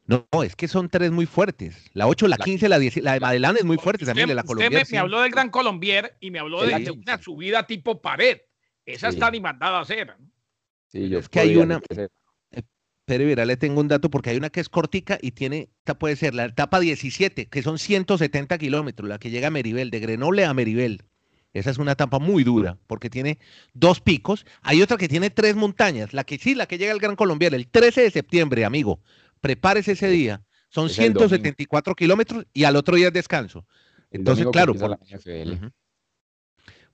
no, 0.06 0.26
es 0.42 0.54
que 0.54 0.68
son 0.68 0.90
tres 0.90 1.11
muy 1.11 1.25
fuertes. 1.25 1.90
La 1.94 2.06
8, 2.06 2.28
la 2.28 2.37
15, 2.37 2.68
la 2.68 2.78
10, 2.78 2.99
la 2.99 3.14
de 3.14 3.20
Madelán 3.20 3.56
es 3.56 3.64
muy 3.64 3.78
fuerte 3.78 4.04
también, 4.04 4.28
de 4.28 4.34
la 4.34 4.42
Colombier. 4.42 4.82
Usted 4.82 4.92
me, 4.92 4.99
habló 4.99 5.20
del 5.23 5.30
Gran 5.30 5.50
Colombier 5.50 6.16
y 6.20 6.30
me 6.30 6.38
habló 6.38 6.62
de, 6.62 6.90
una 6.90 7.20
subida 7.23 7.66
tipo 7.66 8.02
pared. 8.02 8.38
Esa 8.84 9.08
está 9.08 9.30
ni 9.30 9.40
mandada 9.40 9.78
a 9.78 9.82
hacer. 9.82 10.14
Sí, 10.88 11.08
yo 11.08 11.18
es 11.18 11.28
que 11.28 11.40
hay 11.40 11.56
una. 11.56 11.80
Eh, 11.96 12.08
pero 13.06 13.25
mira, 13.25 13.46
le 13.46 13.56
tengo 13.56 13.80
un 13.80 13.88
dato 13.88 14.11
porque 14.11 14.30
hay 14.30 14.37
una 14.37 14.50
que 14.50 14.61
es 14.61 14.68
cortica 14.68 15.18
y 15.20 15.32
tiene, 15.32 15.70
esta 15.78 15.99
puede 15.99 16.16
ser 16.16 16.34
la 16.34 16.46
etapa 16.46 16.80
17, 16.80 17.46
que 17.46 17.62
son 17.62 17.78
170 17.78 18.58
kilómetros, 18.58 19.08
la 19.08 19.18
que 19.18 19.30
llega 19.30 19.49
a 19.49 19.50
Meribel, 19.50 19.90
de 19.90 20.00
Grenoble 20.00 20.44
a 20.44 20.52
Meribel. 20.52 21.02
Esa 21.54 21.70
es 21.70 21.78
una 21.78 21.92
etapa 21.92 22.18
muy 22.18 22.44
dura 22.44 22.76
porque 22.87 23.08
tiene 23.08 23.38
dos 23.75 24.00
picos. 24.00 24.44
Hay 24.62 24.82
otra 24.82 24.96
que 24.96 25.08
tiene 25.08 25.30
tres 25.30 25.54
montañas. 25.54 26.12
La 26.12 26.25
que 26.25 26.37
sí, 26.37 26.54
la 26.54 26.66
que 26.66 26.78
llega 26.78 26.92
al 26.92 26.99
Gran 26.99 27.16
Colombier, 27.16 27.54
el 27.54 27.68
13 27.68 28.02
de 28.02 28.11
septiembre, 28.11 28.64
amigo 28.64 29.00
prepárese 29.44 29.92
ese 29.92 30.08
día. 30.08 30.42
Son 30.70 30.88
174 30.88 31.94
kilómetros 31.94 32.46
y 32.54 32.64
al 32.64 32.76
otro 32.76 32.96
día 32.96 33.08
es 33.08 33.12
descanso. 33.12 33.66
Entonces, 34.10 34.46
claro. 34.50 34.74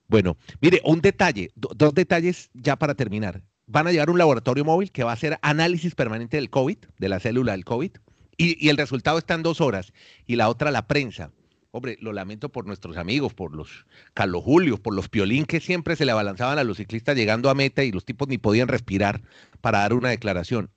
Bueno, 0.08 0.36
mire, 0.60 0.80
un 0.84 1.00
detalle, 1.00 1.52
dos 1.54 1.94
detalles 1.94 2.50
ya 2.52 2.74
para 2.74 2.96
terminar. 2.96 3.40
Van 3.68 3.86
a 3.86 3.92
llevar 3.92 4.10
un 4.10 4.18
laboratorio 4.18 4.64
móvil 4.64 4.90
que 4.90 5.04
va 5.04 5.12
a 5.12 5.14
hacer 5.14 5.38
análisis 5.42 5.94
permanente 5.94 6.38
del 6.38 6.50
COVID, 6.50 6.78
de 6.98 7.08
la 7.08 7.20
célula 7.20 7.52
del 7.52 7.64
COVID, 7.64 7.92
y, 8.36 8.68
el 8.68 8.76
resultado 8.76 9.18
está 9.18 9.34
en 9.34 9.44
dos 9.44 9.60
horas. 9.60 9.92
Y 10.26 10.34
la 10.34 10.48
otra, 10.48 10.72
la 10.72 10.88
prensa. 10.88 11.30
Hombre, 11.70 11.98
lo 12.00 12.12
lamento 12.12 12.48
por 12.48 12.66
nuestros 12.66 12.96
amigos, 12.96 13.32
por 13.32 13.54
los 13.54 13.86
Carlos 14.12 14.42
Julio, 14.42 14.76
por 14.76 14.92
los 14.92 15.08
Piolín 15.08 15.44
que 15.44 15.60
siempre 15.60 15.94
se 15.94 16.04
le 16.04 16.10
abalanzaban 16.10 16.58
a 16.58 16.64
los 16.64 16.78
ciclistas 16.78 17.14
llegando 17.14 17.48
a 17.48 17.54
meta 17.54 17.84
y 17.84 17.92
los 17.92 18.04
tipos 18.04 18.26
ni 18.26 18.38
podían 18.38 18.66
respirar 18.66 19.22
para 19.60 19.78
dar 19.78 19.92
una 19.92 20.08
declaración. 20.08 20.72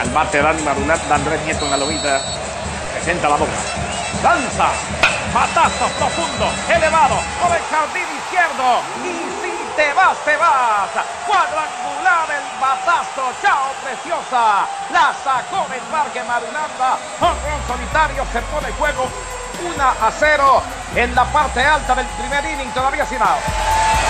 Al 0.00 0.10
bate 0.10 0.42
Dani 0.42 0.62
Marunat, 0.62 1.10
Andrés 1.10 1.40
Nieto 1.42 1.64
en 1.64 1.70
la 1.70 1.76
lomita. 1.76 2.20
Presenta 2.92 3.28
la 3.28 3.36
boca. 3.36 3.52
Lanza. 4.22 4.68
Patazo 5.32 5.86
profundo, 5.98 6.48
elevado, 6.68 7.16
por 7.40 7.54
el 7.54 7.62
jardín 7.70 8.06
izquierdo. 8.16 8.80
Y 9.04 9.28
si 9.42 9.76
te 9.76 9.92
va 9.92 10.08
atrás 10.08 10.24
te 10.24 10.36
vas. 10.36 10.90
Cuadrangular 11.26 12.28
el 12.30 12.60
batazo, 12.60 13.32
chao 13.42 13.72
preciosa. 13.82 14.66
La 14.92 15.12
sacó 15.22 15.66
del 15.68 15.80
parque 15.90 16.22
Marulanda. 16.24 16.98
Honrón 17.20 17.60
solitario 17.66 18.24
se 18.32 18.40
pone 18.42 18.72
juego 18.72 19.08
1 19.74 19.84
a 19.84 20.12
0 20.18 20.62
en 20.94 21.14
la 21.14 21.24
parte 21.24 21.64
alta 21.64 21.94
del 21.94 22.06
primer 22.06 22.44
inning, 22.44 22.70
todavía 22.70 23.04
sin 23.06 23.20
out. 23.20 24.07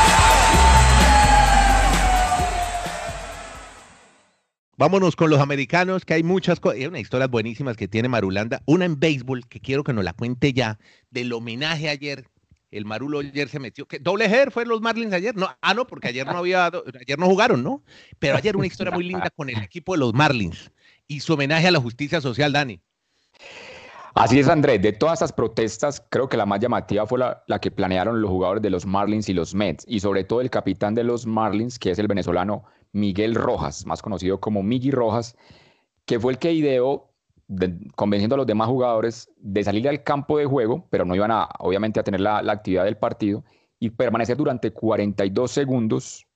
Vámonos 4.78 5.16
con 5.16 5.28
los 5.28 5.40
americanos, 5.40 6.04
que 6.04 6.14
hay 6.14 6.22
muchas 6.22 6.60
cosas, 6.60 6.78
hay 6.78 6.86
unas 6.86 7.00
historias 7.00 7.28
buenísimas 7.28 7.76
que 7.76 7.88
tiene 7.88 8.08
Marulanda. 8.08 8.62
Una 8.64 8.84
en 8.84 9.00
béisbol, 9.00 9.48
que 9.48 9.58
quiero 9.58 9.82
que 9.82 9.92
nos 9.92 10.04
la 10.04 10.12
cuente 10.12 10.52
ya, 10.52 10.78
del 11.10 11.32
homenaje 11.32 11.88
ayer. 11.88 12.28
El 12.70 12.84
Marulo 12.84 13.18
ayer 13.18 13.48
se 13.48 13.58
metió. 13.58 13.86
¿Qué, 13.88 13.98
¿Doble 13.98 14.26
header 14.26 14.52
fue 14.52 14.64
los 14.66 14.80
Marlins 14.80 15.12
ayer? 15.12 15.34
No, 15.34 15.48
ah, 15.60 15.74
no, 15.74 15.84
porque 15.84 16.06
ayer 16.06 16.24
no 16.24 16.38
había, 16.38 16.66
ayer 16.66 17.18
no 17.18 17.26
jugaron, 17.26 17.64
¿no? 17.64 17.82
Pero 18.20 18.36
ayer 18.36 18.56
una 18.56 18.68
historia 18.68 18.92
muy 18.92 19.02
linda 19.02 19.30
con 19.34 19.50
el 19.50 19.60
equipo 19.60 19.94
de 19.94 19.98
los 19.98 20.14
Marlins 20.14 20.70
y 21.08 21.18
su 21.18 21.34
homenaje 21.34 21.66
a 21.66 21.72
la 21.72 21.80
justicia 21.80 22.20
social, 22.20 22.52
Dani. 22.52 22.80
Así 24.14 24.38
es, 24.38 24.46
Andrés. 24.46 24.80
De 24.80 24.92
todas 24.92 25.14
estas 25.14 25.32
protestas, 25.32 26.04
creo 26.08 26.28
que 26.28 26.36
la 26.36 26.46
más 26.46 26.60
llamativa 26.60 27.04
fue 27.04 27.18
la, 27.18 27.42
la, 27.48 27.58
que 27.60 27.72
planearon 27.72 28.20
los 28.20 28.30
jugadores 28.30 28.62
de 28.62 28.70
los 28.70 28.86
Marlins 28.86 29.28
y 29.28 29.34
los 29.34 29.56
Mets, 29.56 29.84
y 29.88 29.98
sobre 29.98 30.22
todo 30.22 30.40
el 30.40 30.50
capitán 30.50 30.94
de 30.94 31.02
los 31.02 31.26
Marlins, 31.26 31.80
que 31.80 31.90
es 31.90 31.98
el 31.98 32.06
venezolano 32.06 32.64
Miguel 32.92 33.34
Rojas, 33.34 33.86
más 33.86 34.02
conocido 34.02 34.40
como 34.40 34.62
Miggy 34.62 34.90
Rojas, 34.90 35.36
que 36.04 36.18
fue 36.18 36.32
el 36.32 36.38
que 36.38 36.52
ideó, 36.52 37.10
de, 37.46 37.78
convenciendo 37.96 38.34
a 38.34 38.38
los 38.38 38.46
demás 38.46 38.68
jugadores 38.68 39.30
de 39.36 39.64
salir 39.64 39.88
al 39.88 40.02
campo 40.02 40.38
de 40.38 40.46
juego, 40.46 40.86
pero 40.90 41.04
no 41.04 41.14
iban 41.14 41.30
a, 41.30 41.48
obviamente, 41.58 42.00
a 42.00 42.02
tener 42.02 42.20
la, 42.20 42.42
la 42.42 42.52
actividad 42.52 42.84
del 42.84 42.96
partido, 42.96 43.44
y 43.80 43.90
permanecer 43.90 44.36
durante 44.36 44.72
42 44.72 45.50
segundos 45.50 46.26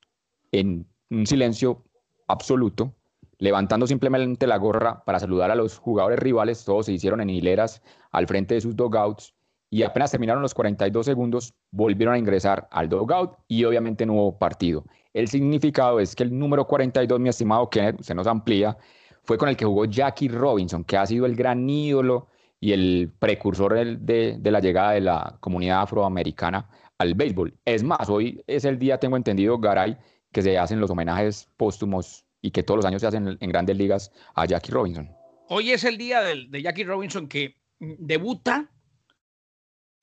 en 0.52 0.86
un 1.10 1.26
silencio 1.26 1.84
absoluto, 2.28 2.94
levantando 3.38 3.86
simplemente 3.86 4.46
la 4.46 4.56
gorra 4.56 5.02
para 5.04 5.18
saludar 5.18 5.50
a 5.50 5.56
los 5.56 5.78
jugadores 5.78 6.20
rivales. 6.20 6.64
Todos 6.64 6.86
se 6.86 6.92
hicieron 6.92 7.20
en 7.20 7.30
hileras 7.30 7.82
al 8.12 8.28
frente 8.28 8.54
de 8.54 8.60
sus 8.60 8.76
dogouts 8.76 9.34
y 9.72 9.84
apenas 9.84 10.10
terminaron 10.10 10.42
los 10.42 10.52
42 10.52 11.06
segundos, 11.06 11.54
volvieron 11.70 12.14
a 12.14 12.18
ingresar 12.18 12.68
al 12.70 12.90
dugout 12.90 13.38
y 13.48 13.64
obviamente 13.64 14.04
no 14.04 14.12
hubo 14.12 14.38
partido. 14.38 14.84
El 15.14 15.28
significado 15.28 15.98
es 15.98 16.14
que 16.14 16.24
el 16.24 16.38
número 16.38 16.66
42, 16.66 17.18
mi 17.18 17.30
estimado 17.30 17.70
Kenneth, 17.70 18.02
se 18.02 18.14
nos 18.14 18.26
amplía, 18.26 18.76
fue 19.22 19.38
con 19.38 19.48
el 19.48 19.56
que 19.56 19.64
jugó 19.64 19.86
Jackie 19.86 20.28
Robinson, 20.28 20.84
que 20.84 20.98
ha 20.98 21.06
sido 21.06 21.24
el 21.24 21.34
gran 21.34 21.70
ídolo 21.70 22.28
y 22.60 22.72
el 22.72 23.10
precursor 23.18 23.98
de, 23.98 24.38
la 24.44 24.60
llegada 24.60 24.90
de 24.90 25.00
la 25.00 25.38
comunidad 25.40 25.80
afroamericana 25.80 26.68
al 26.98 27.14
béisbol. 27.14 27.54
Es 27.64 27.82
más, 27.82 28.10
hoy 28.10 28.44
es 28.46 28.66
el 28.66 28.78
día, 28.78 28.98
tengo 28.98 29.16
entendido, 29.16 29.58
Garay, 29.58 29.96
que 30.32 30.42
se 30.42 30.58
hacen 30.58 30.80
los 30.80 30.90
homenajes 30.90 31.48
póstumos 31.56 32.26
y 32.42 32.50
que 32.50 32.62
todos 32.62 32.76
los 32.76 32.84
años 32.84 33.00
se 33.00 33.06
hacen 33.06 33.38
en 33.40 33.50
grandes 33.50 33.78
ligas 33.78 34.12
a 34.34 34.44
Jackie 34.44 34.70
Robinson. 34.70 35.10
Hoy 35.48 35.70
es 35.70 35.84
el 35.84 35.96
día 35.96 36.20
de, 36.20 36.46
de 36.50 36.60
Jackie 36.60 36.84
Robinson 36.84 37.26
que 37.26 37.56
debuta 37.80 38.68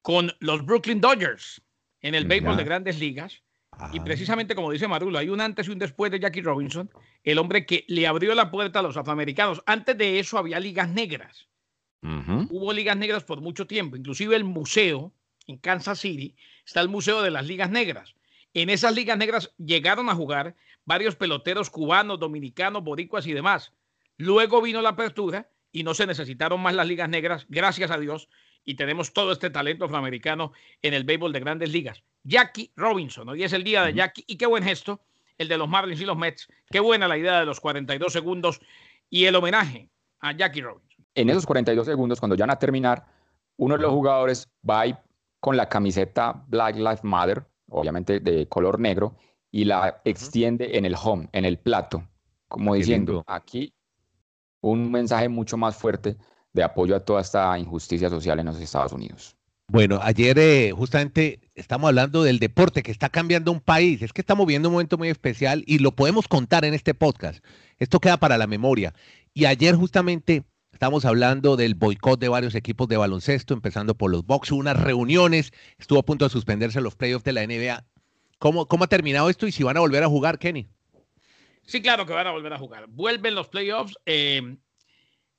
con 0.02 0.32
los 0.40 0.66
Brooklyn 0.66 1.02
Dodgers 1.02 1.62
en 2.02 2.16
el 2.16 2.26
béisbol 2.26 2.58
de 2.58 2.64
grandes 2.64 3.00
ligas. 3.00 3.42
Y 3.94 4.00
precisamente 4.02 4.56
como 4.56 4.72
dice 4.72 4.88
Marulo, 4.88 5.20
hay 5.20 5.30
un 5.30 5.40
antes 5.40 5.68
y 5.68 5.72
un 5.72 5.80
después 5.80 6.12
de 6.12 6.20
Jackie 6.20 6.42
Robinson, 6.42 6.90
el 7.24 7.38
hombre 7.38 7.66
que 7.66 7.86
le 7.88 8.08
abrió 8.08 8.36
la 8.36 8.52
puerta 8.52 8.80
a 8.80 8.82
los 8.82 8.98
afroamericanos. 8.98 9.62
Antes 9.66 9.98
de 9.98 10.20
eso 10.20 10.38
había 10.38 10.60
ligas 10.60 10.90
negras. 10.90 11.48
Uh 12.02 12.08
-huh. 12.08 12.48
Hubo 12.50 12.74
ligas 12.74 12.98
negras 12.98 13.24
por 13.24 13.42
mucho 13.42 13.68
tiempo. 13.68 13.96
Inclusive 13.96 14.36
el 14.36 14.44
museo 14.44 15.14
en 15.48 15.58
Kansas 15.58 16.00
City 16.00 16.36
está 16.66 16.82
el 16.82 16.90
Museo 16.90 17.22
de 17.22 17.32
las 17.32 17.46
Ligas 17.46 17.72
Negras. 17.72 18.14
En 18.54 18.70
esas 18.70 18.94
ligas 18.94 19.18
negras 19.18 19.54
llegaron 19.58 20.10
a 20.10 20.16
jugar 20.16 20.56
varios 20.86 21.16
peloteros 21.16 21.70
cubanos, 21.70 22.20
dominicanos, 22.20 22.84
boricuas 22.84 23.28
y 23.28 23.34
demás. 23.34 23.74
Luego 24.18 24.62
vino 24.62 24.82
la 24.82 24.90
apertura 24.90 25.50
y 25.72 25.84
no 25.84 25.94
se 25.94 26.08
necesitaron 26.08 26.62
más 26.62 26.74
las 26.74 26.88
ligas 26.88 27.10
negras, 27.10 27.46
gracias 27.48 27.92
a 27.92 27.98
Dios, 27.98 28.28
y 28.66 28.76
tenemos 28.76 29.14
todo 29.14 29.32
este 29.32 29.50
talento 29.50 29.86
afroamericano 29.86 30.54
en 30.82 30.94
el 30.94 31.04
béisbol 31.04 31.34
de 31.34 31.40
grandes 31.40 31.72
ligas. 31.72 32.04
Jackie 32.24 32.72
Robinson, 32.76 33.30
hoy 33.30 33.44
es 33.44 33.54
el 33.54 33.64
día 33.64 33.84
de 33.84 33.94
Jackie, 33.94 34.24
y 34.28 34.38
qué 34.38 34.46
buen 34.46 34.64
gesto 34.64 35.02
el 35.38 35.48
de 35.48 35.58
los 35.58 35.70
Marlins 35.70 36.02
y 36.02 36.06
los 36.06 36.18
Mets, 36.18 36.48
qué 36.70 36.80
buena 36.80 37.08
la 37.08 37.18
idea 37.18 37.40
de 37.40 37.46
los 37.46 37.60
42 37.60 38.12
segundos 38.12 38.60
y 39.10 39.26
el 39.26 39.36
homenaje 39.36 39.90
a 40.20 40.34
Jackie 40.34 40.62
Robinson. 40.62 41.06
En 41.16 41.30
esos 41.30 41.46
42 41.46 41.86
segundos, 41.86 42.20
cuando 42.20 42.36
ya 42.36 42.44
van 42.44 42.52
a 42.52 42.60
terminar, 42.60 43.06
uno 43.58 43.76
de 43.76 43.82
los 43.82 43.92
jugadores 43.92 44.48
va 44.70 44.84
con 45.40 45.56
la 45.56 45.68
camiseta 45.68 46.44
Black 46.48 46.76
Lives 46.76 47.04
Matter, 47.04 47.46
obviamente 47.70 48.20
de 48.20 48.48
color 48.48 48.80
negro, 48.80 49.16
y 49.50 49.66
la 49.66 50.02
extiende 50.04 50.78
en 50.78 50.86
el 50.86 50.96
home, 51.02 51.30
en 51.32 51.46
el 51.46 51.58
plato, 51.58 52.08
como 52.48 52.76
diciendo, 52.76 53.24
aquí 53.26 53.74
un 54.62 54.92
mensaje 54.92 55.30
mucho 55.30 55.58
más 55.58 55.76
fuerte 55.76 56.18
de 56.54 56.64
apoyo 56.64 56.96
a 56.96 57.00
toda 57.00 57.22
esta 57.22 57.58
injusticia 57.58 58.10
social 58.10 58.40
en 58.40 58.48
los 58.48 58.60
Estados 58.60 58.92
Unidos. 58.92 59.36
Bueno, 59.72 60.00
ayer 60.02 60.40
eh, 60.40 60.72
justamente 60.76 61.40
estamos 61.54 61.90
hablando 61.90 62.24
del 62.24 62.40
deporte 62.40 62.82
que 62.82 62.92
está 62.92 63.10
cambiando 63.10 63.52
un 63.52 63.60
país. 63.60 64.02
Es 64.02 64.14
que 64.14 64.22
estamos 64.22 64.48
viviendo 64.48 64.70
un 64.70 64.74
momento 64.74 64.98
muy 64.98 65.10
especial 65.10 65.64
y 65.68 65.78
lo 65.78 65.92
podemos 65.92 66.28
contar 66.28 66.66
en 66.66 66.74
este 66.74 66.96
podcast. 66.96 67.46
Esto 67.78 68.00
queda 68.00 68.18
para 68.18 68.40
la 68.40 68.48
memoria. 68.48 68.96
Y 69.36 69.46
ayer 69.46 69.76
justamente 69.76 70.44
estamos 70.74 71.06
hablando 71.06 71.56
del 71.56 71.76
boicot 71.76 72.20
de 72.20 72.30
varios 72.30 72.56
equipos 72.56 72.88
de 72.88 72.98
baloncesto, 72.98 73.54
empezando 73.54 73.94
por 73.94 74.10
los 74.10 74.26
Bucks, 74.26 74.52
unas 74.52 74.76
reuniones, 74.76 75.52
estuvo 75.78 76.00
a 76.00 76.04
punto 76.04 76.26
de 76.26 76.32
suspenderse 76.32 76.82
los 76.82 76.96
playoffs 76.96 77.24
de 77.26 77.34
la 77.34 77.46
NBA. 77.46 77.86
¿Cómo, 78.40 78.68
¿Cómo 78.68 78.86
ha 78.86 78.88
terminado 78.88 79.30
esto 79.30 79.46
y 79.46 79.52
si 79.52 79.62
van 79.62 79.78
a 79.78 79.82
volver 79.82 80.04
a 80.04 80.08
jugar, 80.08 80.40
Kenny? 80.40 80.68
Sí, 81.62 81.84
claro 81.84 82.08
que 82.08 82.14
van 82.14 82.26
a 82.26 82.32
volver 82.32 82.54
a 82.54 82.58
jugar. 82.58 82.88
Vuelven 82.88 83.36
los 83.36 83.50
playoffs. 83.50 83.96
Eh, 84.08 84.58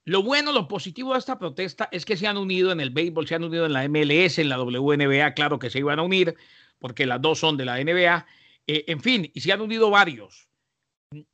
lo 0.05 0.23
bueno, 0.23 0.53
lo 0.53 0.67
positivo 0.67 1.13
de 1.13 1.19
esta 1.19 1.39
protesta 1.39 1.89
es 1.93 2.05
que 2.05 2.17
se 2.17 2.27
han 2.27 2.37
unido 2.37 2.73
en 2.73 2.81
el 2.81 2.91
béisbol, 2.91 3.29
se 3.29 3.35
han 3.35 3.45
unido 3.45 3.67
en 3.67 3.73
la 3.73 3.87
MLS, 3.89 4.39
en 4.39 4.49
la 4.49 4.61
WNBA, 4.61 5.35
claro 5.35 5.59
que 5.59 5.71
se 5.71 5.79
iban 5.79 5.99
a 5.99 6.03
unir, 6.03 6.35
porque 6.79 7.07
las 7.07 7.21
dos 7.21 7.39
son 7.39 7.57
de 7.57 7.65
la 7.65 7.77
NBA. 7.83 8.27
Eh, 8.67 8.85
en 8.89 9.01
fin, 9.01 9.31
y 9.35 9.41
se 9.41 9.53
han 9.53 9.61
unido 9.61 9.91
varios. 9.91 10.49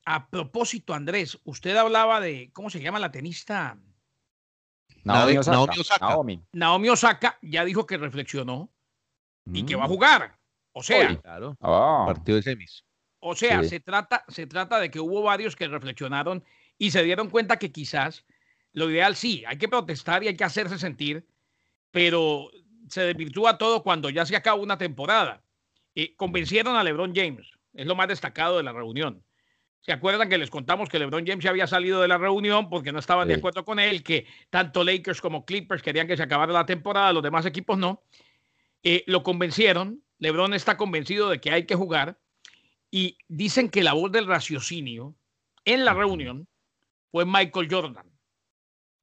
A 0.04 0.28
propósito, 0.28 0.94
Andrés, 0.94 1.38
usted 1.44 1.76
hablaba 1.76 2.20
de, 2.20 2.50
¿cómo 2.52 2.70
se 2.70 2.80
llama 2.80 2.98
la 2.98 3.12
tenista? 3.12 3.78
Naomi 5.04 5.36
Osaka. 5.38 5.56
Naomi 5.56 5.78
Osaka. 5.78 6.08
Naomi. 6.08 6.42
Naomi 6.52 6.88
Osaka 6.88 7.38
ya 7.42 7.64
dijo 7.64 7.86
que 7.86 7.96
reflexionó 7.96 8.72
mm. 9.44 9.56
y 9.56 9.66
que 9.66 9.76
va 9.76 9.84
a 9.84 9.88
jugar. 9.88 10.38
O 10.72 10.82
sea, 10.82 11.08
Hoy, 11.08 11.16
claro. 11.18 11.56
oh. 11.60 12.04
partido 12.06 12.36
de 12.36 12.42
semis. 12.42 12.84
O 13.20 13.34
sea, 13.36 13.62
sí. 13.62 13.68
se, 13.68 13.80
trata, 13.80 14.24
se 14.28 14.46
trata 14.46 14.78
de 14.78 14.90
que 14.90 15.00
hubo 15.00 15.22
varios 15.22 15.56
que 15.56 15.68
reflexionaron 15.68 16.44
y 16.78 16.90
se 16.90 17.02
dieron 17.02 17.30
cuenta 17.30 17.58
que 17.58 17.72
quizás 17.72 18.24
lo 18.76 18.90
ideal 18.90 19.16
sí, 19.16 19.42
hay 19.46 19.56
que 19.56 19.68
protestar 19.68 20.22
y 20.22 20.28
hay 20.28 20.36
que 20.36 20.44
hacerse 20.44 20.78
sentir, 20.78 21.26
pero 21.90 22.50
se 22.90 23.00
desvirtúa 23.00 23.56
todo 23.56 23.82
cuando 23.82 24.10
ya 24.10 24.26
se 24.26 24.36
acaba 24.36 24.60
una 24.60 24.76
temporada. 24.76 25.42
Eh, 25.94 26.14
convencieron 26.14 26.76
a 26.76 26.84
LeBron 26.84 27.14
James, 27.14 27.50
es 27.72 27.86
lo 27.86 27.94
más 27.96 28.06
destacado 28.06 28.58
de 28.58 28.62
la 28.62 28.74
reunión. 28.74 29.24
¿Se 29.80 29.92
acuerdan 29.92 30.28
que 30.28 30.36
les 30.36 30.50
contamos 30.50 30.90
que 30.90 30.98
LeBron 30.98 31.26
James 31.26 31.42
ya 31.42 31.48
había 31.48 31.66
salido 31.66 32.02
de 32.02 32.08
la 32.08 32.18
reunión 32.18 32.68
porque 32.68 32.92
no 32.92 32.98
estaban 32.98 33.26
sí. 33.26 33.32
de 33.32 33.38
acuerdo 33.38 33.64
con 33.64 33.78
él, 33.78 34.02
que 34.02 34.26
tanto 34.50 34.84
Lakers 34.84 35.22
como 35.22 35.46
Clippers 35.46 35.82
querían 35.82 36.06
que 36.06 36.18
se 36.18 36.24
acabara 36.24 36.52
la 36.52 36.66
temporada, 36.66 37.14
los 37.14 37.22
demás 37.22 37.46
equipos 37.46 37.78
no? 37.78 38.02
Eh, 38.82 39.04
lo 39.06 39.22
convencieron, 39.22 40.02
LeBron 40.18 40.52
está 40.52 40.76
convencido 40.76 41.30
de 41.30 41.40
que 41.40 41.50
hay 41.50 41.64
que 41.64 41.76
jugar 41.76 42.18
y 42.90 43.16
dicen 43.26 43.70
que 43.70 43.82
la 43.82 43.94
voz 43.94 44.12
del 44.12 44.26
raciocinio 44.26 45.14
en 45.64 45.86
la 45.86 45.94
reunión 45.94 46.46
fue 47.10 47.24
Michael 47.24 47.68
Jordan. 47.70 48.15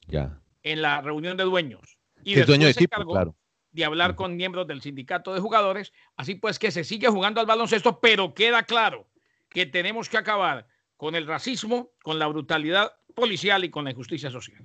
Ya. 0.08 0.40
En 0.62 0.82
la 0.82 1.02
reunión 1.02 1.38
de 1.38 1.44
dueños. 1.44 1.98
Y 2.24 2.40
es 2.40 2.48
dueño 2.48 2.66
de 2.66 2.72
equipo, 2.72 3.06
claro. 3.06 3.36
de 3.72 3.86
hablar 3.86 4.16
con 4.16 4.36
miembros 4.36 4.68
del 4.68 4.82
sindicato 4.82 5.34
de 5.34 5.42
jugadores. 5.42 5.92
Así 6.16 6.36
pues 6.36 6.60
que 6.60 6.72
se 6.72 6.84
sigue 6.84 7.08
jugando 7.08 7.42
al 7.42 7.48
baloncesto, 7.48 8.00
pero 8.00 8.34
queda 8.34 8.64
claro 8.64 9.10
que 9.50 9.66
tenemos 9.66 10.10
que 10.10 10.18
acabar 10.18 10.68
con 10.98 11.16
el 11.16 11.28
racismo, 11.28 11.92
con 12.02 12.18
la 12.18 12.28
brutalidad 12.28 12.94
policial 13.14 13.66
y 13.66 13.70
con 13.70 13.84
la 13.84 13.92
injusticia 13.92 14.30
social. 14.30 14.64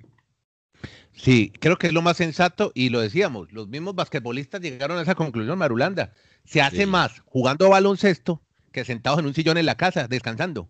Sí, 1.11 1.51
creo 1.59 1.77
que 1.77 1.87
es 1.87 1.93
lo 1.93 2.01
más 2.01 2.17
sensato 2.17 2.71
y 2.73 2.89
lo 2.89 3.01
decíamos, 3.01 3.51
los 3.51 3.67
mismos 3.67 3.95
basquetbolistas 3.95 4.61
llegaron 4.61 4.97
a 4.97 5.01
esa 5.01 5.15
conclusión, 5.15 5.57
Marulanda. 5.57 6.13
Se 6.45 6.61
hace 6.61 6.83
sí. 6.83 6.85
más 6.85 7.21
jugando 7.25 7.69
baloncesto 7.69 8.41
que 8.71 8.85
sentados 8.85 9.19
en 9.19 9.25
un 9.25 9.33
sillón 9.33 9.57
en 9.57 9.65
la 9.65 9.75
casa, 9.75 10.07
descansando. 10.07 10.69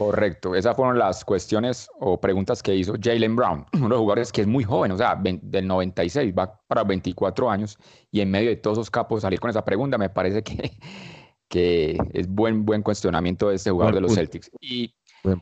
Correcto, 0.00 0.54
esas 0.54 0.74
fueron 0.74 0.98
las 0.98 1.26
cuestiones 1.26 1.90
o 1.98 2.18
preguntas 2.18 2.62
que 2.62 2.74
hizo 2.74 2.94
Jalen 2.98 3.36
Brown, 3.36 3.66
uno 3.74 3.82
de 3.82 3.88
los 3.90 3.98
jugadores 3.98 4.32
que 4.32 4.40
es 4.40 4.46
muy 4.46 4.64
joven, 4.64 4.92
o 4.92 4.96
sea, 4.96 5.14
del 5.14 5.66
96, 5.66 6.32
va 6.32 6.58
para 6.66 6.84
24 6.84 7.50
años, 7.50 7.76
y 8.10 8.22
en 8.22 8.30
medio 8.30 8.48
de 8.48 8.56
todos 8.56 8.78
esos 8.78 8.90
capos 8.90 9.20
salir 9.20 9.38
con 9.38 9.50
esa 9.50 9.62
pregunta 9.62 9.98
me 9.98 10.08
parece 10.08 10.42
que, 10.42 10.70
que 11.50 11.98
es 12.14 12.26
buen, 12.26 12.64
buen 12.64 12.80
cuestionamiento 12.80 13.50
de 13.50 13.56
este 13.56 13.70
jugador 13.70 13.94
de 13.94 14.00
los. 14.00 14.14
Celtics. 14.14 14.50
Y 14.58 14.94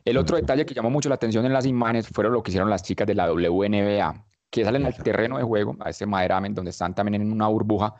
el 0.03 0.17
otro 0.17 0.35
detalle 0.35 0.65
que 0.65 0.73
llamó 0.73 0.89
mucho 0.89 1.07
la 1.07 1.15
atención 1.15 1.45
en 1.45 1.53
las 1.53 1.65
imágenes 1.65 2.09
fueron 2.09 2.33
lo 2.33 2.43
que 2.43 2.51
hicieron 2.51 2.69
las 2.69 2.83
chicas 2.83 3.07
de 3.07 3.15
la 3.15 3.31
WNBA, 3.31 4.25
que 4.49 4.65
salen 4.65 4.85
al 4.85 4.97
terreno 4.97 5.37
de 5.37 5.45
juego, 5.45 5.77
a 5.79 5.89
este 5.89 6.05
maderamen, 6.05 6.53
donde 6.53 6.71
están 6.71 6.93
también 6.93 7.21
en 7.21 7.31
una 7.31 7.47
burbuja, 7.47 7.95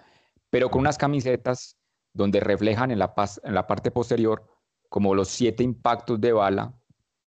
pero 0.50 0.70
con 0.70 0.82
unas 0.82 0.98
camisetas 0.98 1.78
donde 2.12 2.42
reflejan 2.42 2.92
en 2.92 3.00
la, 3.00 3.14
en 3.46 3.56
la 3.56 3.66
parte 3.66 3.92
posterior 3.92 4.59
como 4.90 5.16
los 5.16 5.30
siete 5.30 5.64
impactos 5.64 6.20
de 6.20 6.34
bala 6.34 6.74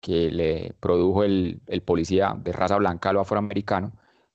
que 0.01 0.31
le 0.31 0.75
produjo 0.81 1.25
el, 1.25 1.61
el 1.67 1.81
policía 1.83 2.37
de 2.39 2.53
raza 2.53 2.77
blanca 2.77 3.11
a 3.11 3.13
lo 3.15 3.21
afroamericano. 3.21 3.93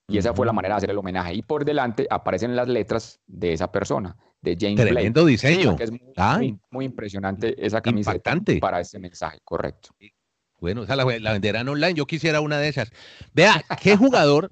Y 0.08 0.18
esa 0.18 0.34
fue 0.34 0.48
la 0.48 0.54
manera 0.54 0.74
de 0.74 0.78
hacer 0.78 0.90
el 0.90 0.98
homenaje. 0.98 1.36
Y 1.36 1.44
por 1.44 1.64
delante 1.64 2.08
aparecen 2.10 2.56
las 2.56 2.68
letras 2.68 3.20
de 3.28 3.54
esa 3.54 3.72
persona, 3.72 4.18
de 4.42 4.58
James 4.60 4.78
Tremendo 4.78 5.26
diseño. 5.26 5.76
es 5.80 5.92
muy, 6.72 6.86
impresionante 6.86 7.54
esa 7.64 7.82
camiseta 7.82 8.36
para 8.60 8.80
ese 8.80 8.98
mensaje, 8.98 9.40
correcto. 9.44 9.90
Bueno, 10.60 10.84
esa 10.84 10.96
la, 10.96 11.06
la, 11.20 11.34
venderán 11.34 11.70
online. 11.70 11.94
Yo 11.94 12.06
quisiera 12.06 12.42
una 12.42 12.58
de 12.58 12.68
esas. 12.68 12.92
Vea, 13.34 13.64
¿qué 13.82 13.96
jugador, 13.96 14.52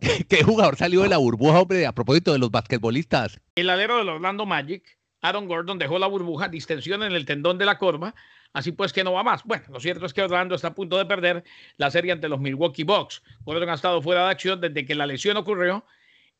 qué 0.28 0.42
jugador 0.42 0.76
salió 0.76 1.02
de 1.02 1.08
la 1.08 1.18
burbuja, 1.18 1.60
hombre, 1.60 1.86
a 1.86 1.92
propósito 1.92 2.32
de 2.32 2.38
los 2.38 2.50
basquetbolistas? 2.50 3.40
El 3.54 3.70
alero 3.70 3.98
del 3.98 4.08
Orlando 4.08 4.44
Magic, 4.44 4.95
Aaron 5.22 5.48
Gordon, 5.48 5.78
dejó 5.78 5.98
la 5.98 6.06
burbuja, 6.06 6.48
distensión 6.48 7.02
en 7.02 7.12
el 7.12 7.24
tendón 7.24 7.58
de 7.58 7.64
la 7.64 7.78
corva 7.78 8.14
Así 8.56 8.72
pues 8.72 8.90
que 8.94 9.04
no 9.04 9.12
va 9.12 9.22
más. 9.22 9.44
Bueno, 9.44 9.64
lo 9.68 9.80
cierto 9.80 10.06
es 10.06 10.14
que 10.14 10.22
Orlando 10.22 10.54
está 10.54 10.68
a 10.68 10.74
punto 10.74 10.96
de 10.96 11.04
perder 11.04 11.44
la 11.76 11.90
serie 11.90 12.10
ante 12.10 12.26
los 12.26 12.40
Milwaukee 12.40 12.84
Bucks. 12.84 13.22
Gordon 13.44 13.68
ha 13.68 13.74
estado 13.74 14.00
fuera 14.00 14.24
de 14.24 14.30
acción 14.30 14.62
desde 14.62 14.86
que 14.86 14.94
la 14.94 15.04
lesión 15.04 15.36
ocurrió 15.36 15.84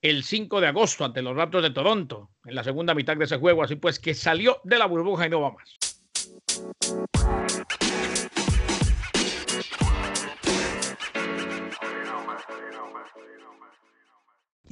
el 0.00 0.25
5 0.25 0.62
de 0.62 0.68
agosto 0.68 1.04
ante 1.04 1.21
los 1.21 1.37
Raptors 1.37 1.64
de 1.64 1.73
Toronto, 1.73 2.30
en 2.47 2.54
la 2.54 2.64
segunda 2.64 2.95
mitad 2.95 3.18
de 3.18 3.26
ese 3.26 3.37
juego. 3.37 3.62
Así 3.62 3.76
pues 3.76 4.00
que 4.00 4.14
salió 4.14 4.62
de 4.64 4.78
la 4.78 4.87
burbuja 4.87 5.26
y 5.26 5.28
no 5.28 5.42
va 5.42 5.52
más. 5.52 5.76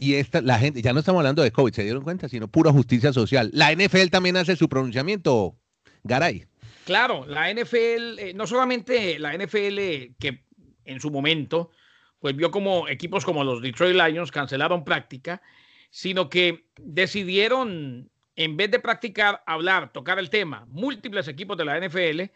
Y 0.04 0.16
esta, 0.16 0.42
la 0.42 0.58
gente, 0.58 0.82
ya 0.82 0.92
no 0.92 0.98
estamos 0.98 1.20
hablando 1.20 1.42
de 1.42 1.50
COVID, 1.50 1.72
se 1.72 1.82
dieron 1.82 2.02
cuenta, 2.02 2.28
sino 2.28 2.46
pura 2.46 2.70
justicia 2.70 3.10
social. 3.10 3.48
La 3.54 3.72
NFL 3.74 4.08
también 4.10 4.36
hace 4.36 4.54
su 4.54 4.68
pronunciamiento, 4.68 5.56
Garay. 6.02 6.44
Claro, 6.84 7.24
la 7.26 7.50
NFL, 7.50 8.18
eh, 8.18 8.32
no 8.34 8.46
solamente 8.46 9.18
la 9.18 9.32
NFL 9.32 10.12
que 10.18 10.44
en 10.84 11.00
su 11.00 11.10
momento, 11.10 11.70
pues 12.18 12.36
vio 12.36 12.50
como 12.50 12.86
equipos 12.86 13.24
como 13.24 13.44
los 13.44 13.62
Detroit 13.62 13.96
Lions 13.96 14.30
cancelaron 14.30 14.84
práctica, 14.84 15.40
sino 15.88 16.28
que 16.28 16.66
decidieron, 16.78 18.10
en 18.36 18.56
vez 18.58 18.70
de 18.72 18.80
practicar, 18.80 19.42
hablar, 19.46 19.90
tocar 19.90 20.18
el 20.18 20.28
tema, 20.28 20.66
múltiples 20.68 21.28
equipos 21.28 21.56
de 21.56 21.64
la 21.64 21.80
NFL 21.80 22.30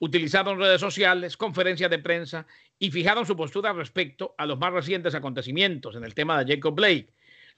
utilizaron 0.00 0.58
redes 0.58 0.82
sociales, 0.82 1.38
conferencias 1.38 1.90
de 1.90 1.98
prensa 1.98 2.46
y 2.78 2.90
fijaron 2.90 3.26
su 3.26 3.36
postura 3.36 3.72
respecto 3.72 4.34
a 4.38 4.46
los 4.46 4.58
más 4.58 4.72
recientes 4.72 5.14
acontecimientos 5.14 5.96
en 5.96 6.04
el 6.04 6.14
tema 6.14 6.42
de 6.42 6.54
Jacob 6.54 6.74
Blake. 6.74 7.08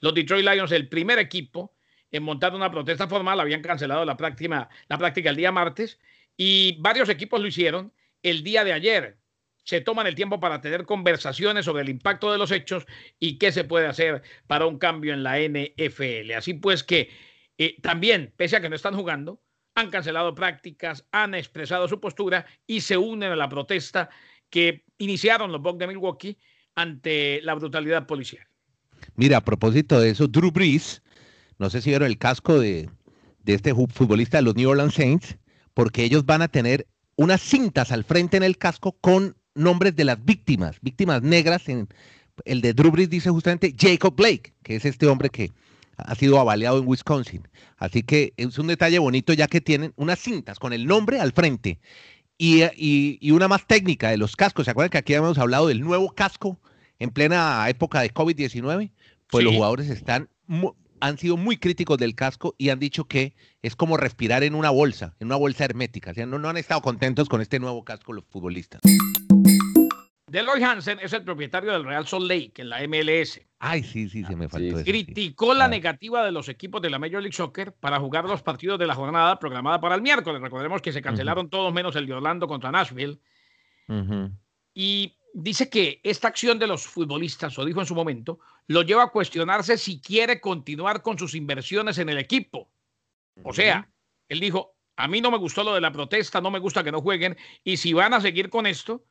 Los 0.00 0.14
Detroit 0.14 0.46
Lions, 0.46 0.72
el 0.72 0.88
primer 0.88 1.18
equipo 1.18 1.74
en 2.10 2.22
montar 2.22 2.54
una 2.54 2.70
protesta 2.70 3.08
formal, 3.08 3.40
habían 3.40 3.62
cancelado 3.62 4.04
la 4.04 4.16
práctica, 4.16 4.68
la 4.88 4.98
práctica 4.98 5.30
el 5.30 5.36
día 5.36 5.52
martes 5.52 5.98
y 6.36 6.76
varios 6.80 7.08
equipos 7.08 7.40
lo 7.40 7.46
hicieron 7.46 7.92
el 8.22 8.42
día 8.42 8.64
de 8.64 8.72
ayer. 8.72 9.18
Se 9.64 9.82
toman 9.82 10.06
el 10.06 10.14
tiempo 10.14 10.40
para 10.40 10.62
tener 10.62 10.86
conversaciones 10.86 11.66
sobre 11.66 11.82
el 11.82 11.90
impacto 11.90 12.32
de 12.32 12.38
los 12.38 12.50
hechos 12.50 12.86
y 13.18 13.38
qué 13.38 13.52
se 13.52 13.64
puede 13.64 13.86
hacer 13.86 14.22
para 14.46 14.66
un 14.66 14.78
cambio 14.78 15.12
en 15.12 15.22
la 15.22 15.38
NFL. 15.38 16.32
Así 16.34 16.54
pues 16.54 16.82
que 16.82 17.10
eh, 17.58 17.76
también, 17.82 18.32
pese 18.36 18.56
a 18.56 18.60
que 18.62 18.70
no 18.70 18.76
están 18.76 18.94
jugando, 18.94 19.42
han 19.74 19.90
cancelado 19.90 20.34
prácticas, 20.34 21.06
han 21.12 21.34
expresado 21.34 21.86
su 21.86 22.00
postura 22.00 22.46
y 22.66 22.80
se 22.80 22.96
unen 22.96 23.32
a 23.32 23.36
la 23.36 23.48
protesta 23.48 24.08
que 24.50 24.84
iniciaron 24.98 25.52
los 25.52 25.62
Bucks 25.62 25.78
de 25.78 25.86
Milwaukee 25.86 26.38
ante 26.74 27.40
la 27.42 27.54
brutalidad 27.54 28.06
policial. 28.06 28.46
Mira, 29.16 29.38
a 29.38 29.44
propósito 29.44 30.00
de 30.00 30.10
eso, 30.10 30.26
Drew 30.28 30.50
Brees, 30.50 31.02
no 31.58 31.70
sé 31.70 31.80
si 31.80 31.90
vieron 31.90 32.08
el 32.08 32.18
casco 32.18 32.58
de, 32.58 32.88
de 33.44 33.54
este 33.54 33.74
futbolista 33.74 34.38
de 34.38 34.42
los 34.42 34.54
New 34.54 34.68
Orleans 34.68 34.94
Saints, 34.94 35.36
porque 35.74 36.04
ellos 36.04 36.24
van 36.26 36.42
a 36.42 36.48
tener 36.48 36.86
unas 37.16 37.40
cintas 37.40 37.92
al 37.92 38.04
frente 38.04 38.36
en 38.36 38.42
el 38.42 38.58
casco 38.58 38.96
con 39.00 39.36
nombres 39.54 39.96
de 39.96 40.04
las 40.04 40.24
víctimas, 40.24 40.76
víctimas 40.80 41.22
negras. 41.22 41.68
En, 41.68 41.88
el 42.44 42.60
de 42.60 42.72
Drew 42.72 42.90
Brees 42.90 43.10
dice 43.10 43.30
justamente 43.30 43.74
Jacob 43.76 44.14
Blake, 44.14 44.54
que 44.62 44.76
es 44.76 44.84
este 44.84 45.06
hombre 45.06 45.30
que 45.30 45.50
ha 45.96 46.14
sido 46.14 46.38
avaliado 46.38 46.78
en 46.78 46.86
Wisconsin. 46.86 47.48
Así 47.76 48.02
que 48.02 48.32
es 48.36 48.58
un 48.58 48.68
detalle 48.68 48.98
bonito 48.98 49.32
ya 49.32 49.48
que 49.48 49.60
tienen 49.60 49.92
unas 49.96 50.20
cintas 50.20 50.58
con 50.58 50.72
el 50.72 50.86
nombre 50.86 51.20
al 51.20 51.32
frente. 51.32 51.80
Y, 52.38 53.30
una 53.32 53.48
más 53.48 53.66
técnica 53.66 54.10
de 54.10 54.16
los 54.16 54.36
cascos. 54.36 54.66
¿Se 54.66 54.70
acuerdan 54.70 54.90
que 54.90 54.98
aquí 54.98 55.14
hemos 55.14 55.38
hablado 55.38 55.66
del 55.66 55.80
nuevo 55.80 56.10
casco 56.10 56.60
en 56.98 57.10
plena 57.10 57.68
época 57.68 58.00
de 58.00 58.14
COVID-19? 58.14 58.90
Pues 59.28 59.44
los 59.44 59.54
jugadores 59.54 59.90
están 59.90 60.28
han 61.00 61.18
sido 61.18 61.36
muy 61.36 61.56
críticos 61.56 61.98
del 61.98 62.14
casco 62.14 62.54
y 62.58 62.70
han 62.70 62.78
dicho 62.78 63.04
que 63.04 63.34
es 63.62 63.76
como 63.76 63.96
respirar 63.96 64.42
en 64.42 64.54
una 64.54 64.70
bolsa, 64.70 65.14
en 65.20 65.26
una 65.26 65.36
bolsa 65.36 65.64
hermética. 65.64 66.10
O 66.10 66.14
sea, 66.14 66.26
no, 66.26 66.48
han 66.48 66.56
estado 66.56 66.80
contentos 66.82 67.28
con 67.28 67.40
este 67.40 67.58
nuevo 67.58 67.84
casco 67.84 68.12
los 68.12 68.24
futbolistas. 68.24 68.80
Deloy 70.28 70.62
Hansen 70.62 70.98
es 71.00 71.12
el 71.12 71.24
propietario 71.24 71.72
del 71.72 71.84
Real 71.84 72.06
Salt 72.06 72.26
Lake 72.26 72.52
en 72.56 72.68
la 72.68 72.86
MLS. 72.86 73.40
Ay, 73.58 73.82
sí, 73.82 74.08
sí, 74.08 74.24
se 74.24 74.36
me 74.36 74.48
faltó. 74.48 74.82
Criticó 74.84 75.54
la 75.54 75.68
negativa 75.68 76.24
de 76.24 76.32
los 76.32 76.48
equipos 76.48 76.82
de 76.82 76.90
la 76.90 76.98
Major 76.98 77.22
League 77.22 77.32
Soccer 77.32 77.72
para 77.72 77.98
jugar 77.98 78.24
los 78.24 78.42
partidos 78.42 78.78
de 78.78 78.86
la 78.86 78.94
jornada 78.94 79.38
programada 79.38 79.80
para 79.80 79.94
el 79.94 80.02
miércoles. 80.02 80.40
Recordemos 80.40 80.82
que 80.82 80.92
se 80.92 81.02
cancelaron 81.02 81.48
todos 81.48 81.72
menos 81.72 81.96
el 81.96 82.06
de 82.06 82.14
Orlando 82.14 82.46
contra 82.46 82.70
Nashville. 82.70 83.18
Y 84.74 85.16
dice 85.32 85.70
que 85.70 86.00
esta 86.02 86.28
acción 86.28 86.58
de 86.58 86.66
los 86.66 86.86
futbolistas, 86.86 87.58
o 87.58 87.64
dijo 87.64 87.80
en 87.80 87.86
su 87.86 87.94
momento, 87.94 88.38
lo 88.66 88.82
lleva 88.82 89.04
a 89.04 89.10
cuestionarse 89.10 89.78
si 89.78 90.00
quiere 90.00 90.40
continuar 90.40 91.02
con 91.02 91.18
sus 91.18 91.34
inversiones 91.34 91.98
en 91.98 92.10
el 92.10 92.18
equipo. 92.18 92.70
O 93.42 93.52
sea, 93.52 93.88
él 94.28 94.40
dijo, 94.40 94.76
a 94.96 95.08
mí 95.08 95.20
no 95.20 95.30
me 95.30 95.38
gustó 95.38 95.64
lo 95.64 95.74
de 95.74 95.80
la 95.80 95.92
protesta, 95.92 96.40
no 96.40 96.50
me 96.50 96.58
gusta 96.58 96.84
que 96.84 96.92
no 96.92 97.00
jueguen, 97.00 97.36
y 97.64 97.76
si 97.76 97.92
van 97.92 98.14
a 98.14 98.20
seguir 98.20 98.50
con 98.50 98.66
esto, 98.66 99.04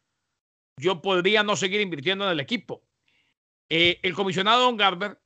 yo 0.77 1.01
podría 1.01 1.43
no 1.43 1.55
seguir 1.55 1.81
invirtiendo 1.81 2.25
en 2.25 2.31
el 2.31 2.39
equipo. 2.39 2.83
Eh, 3.69 3.99
el 4.03 4.13
comisionado 4.13 4.61
Don 4.61 4.77
Garber 4.77 5.19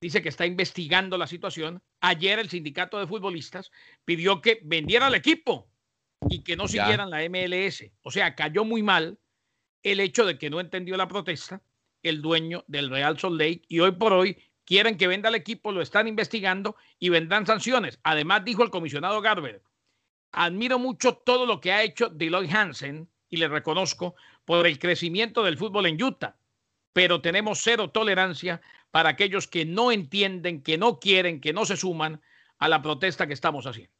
dice 0.00 0.22
que 0.22 0.30
está 0.30 0.46
investigando 0.46 1.18
la 1.18 1.26
situación. 1.26 1.82
Ayer 2.00 2.38
el 2.38 2.48
sindicato 2.48 2.98
de 2.98 3.06
futbolistas 3.06 3.70
pidió 4.04 4.40
que 4.40 4.60
vendiera 4.64 5.08
el 5.08 5.14
equipo 5.14 5.68
y 6.28 6.42
que 6.42 6.56
no 6.56 6.66
siguieran 6.66 7.10
la 7.10 7.28
MLS. 7.28 7.84
O 8.02 8.10
sea, 8.10 8.34
cayó 8.34 8.64
muy 8.64 8.82
mal 8.82 9.18
el 9.82 10.00
hecho 10.00 10.24
de 10.24 10.38
que 10.38 10.50
no 10.50 10.60
entendió 10.60 10.96
la 10.96 11.08
protesta 11.08 11.62
el 12.02 12.22
dueño 12.22 12.64
del 12.66 12.90
Real 12.90 13.18
Salt 13.18 13.38
Lake 13.38 13.62
y 13.68 13.80
hoy 13.80 13.92
por 13.92 14.12
hoy 14.12 14.38
quieren 14.64 14.96
que 14.96 15.06
venda 15.06 15.28
el 15.28 15.34
equipo, 15.34 15.72
lo 15.72 15.82
están 15.82 16.08
investigando 16.08 16.76
y 16.98 17.08
vendrán 17.08 17.46
sanciones. 17.46 17.98
Además, 18.02 18.44
dijo 18.44 18.62
el 18.62 18.70
comisionado 18.70 19.20
Garber, 19.20 19.62
admiro 20.32 20.78
mucho 20.78 21.14
todo 21.14 21.46
lo 21.46 21.60
que 21.60 21.72
ha 21.72 21.82
hecho 21.82 22.08
Deloitte 22.08 22.54
Hansen 22.54 23.08
y 23.36 23.40
le 23.40 23.48
reconozco 23.48 24.14
por 24.44 24.66
el 24.66 24.78
crecimiento 24.78 25.44
del 25.44 25.58
fútbol 25.58 25.86
en 25.86 26.02
Utah, 26.02 26.36
pero 26.92 27.20
tenemos 27.20 27.60
cero 27.62 27.90
tolerancia 27.90 28.62
para 28.90 29.10
aquellos 29.10 29.46
que 29.46 29.66
no 29.66 29.92
entienden, 29.92 30.62
que 30.62 30.78
no 30.78 30.98
quieren, 30.98 31.40
que 31.40 31.52
no 31.52 31.66
se 31.66 31.76
suman 31.76 32.22
a 32.58 32.68
la 32.68 32.80
protesta 32.80 33.26
que 33.26 33.34
estamos 33.34 33.66
haciendo. 33.66 33.92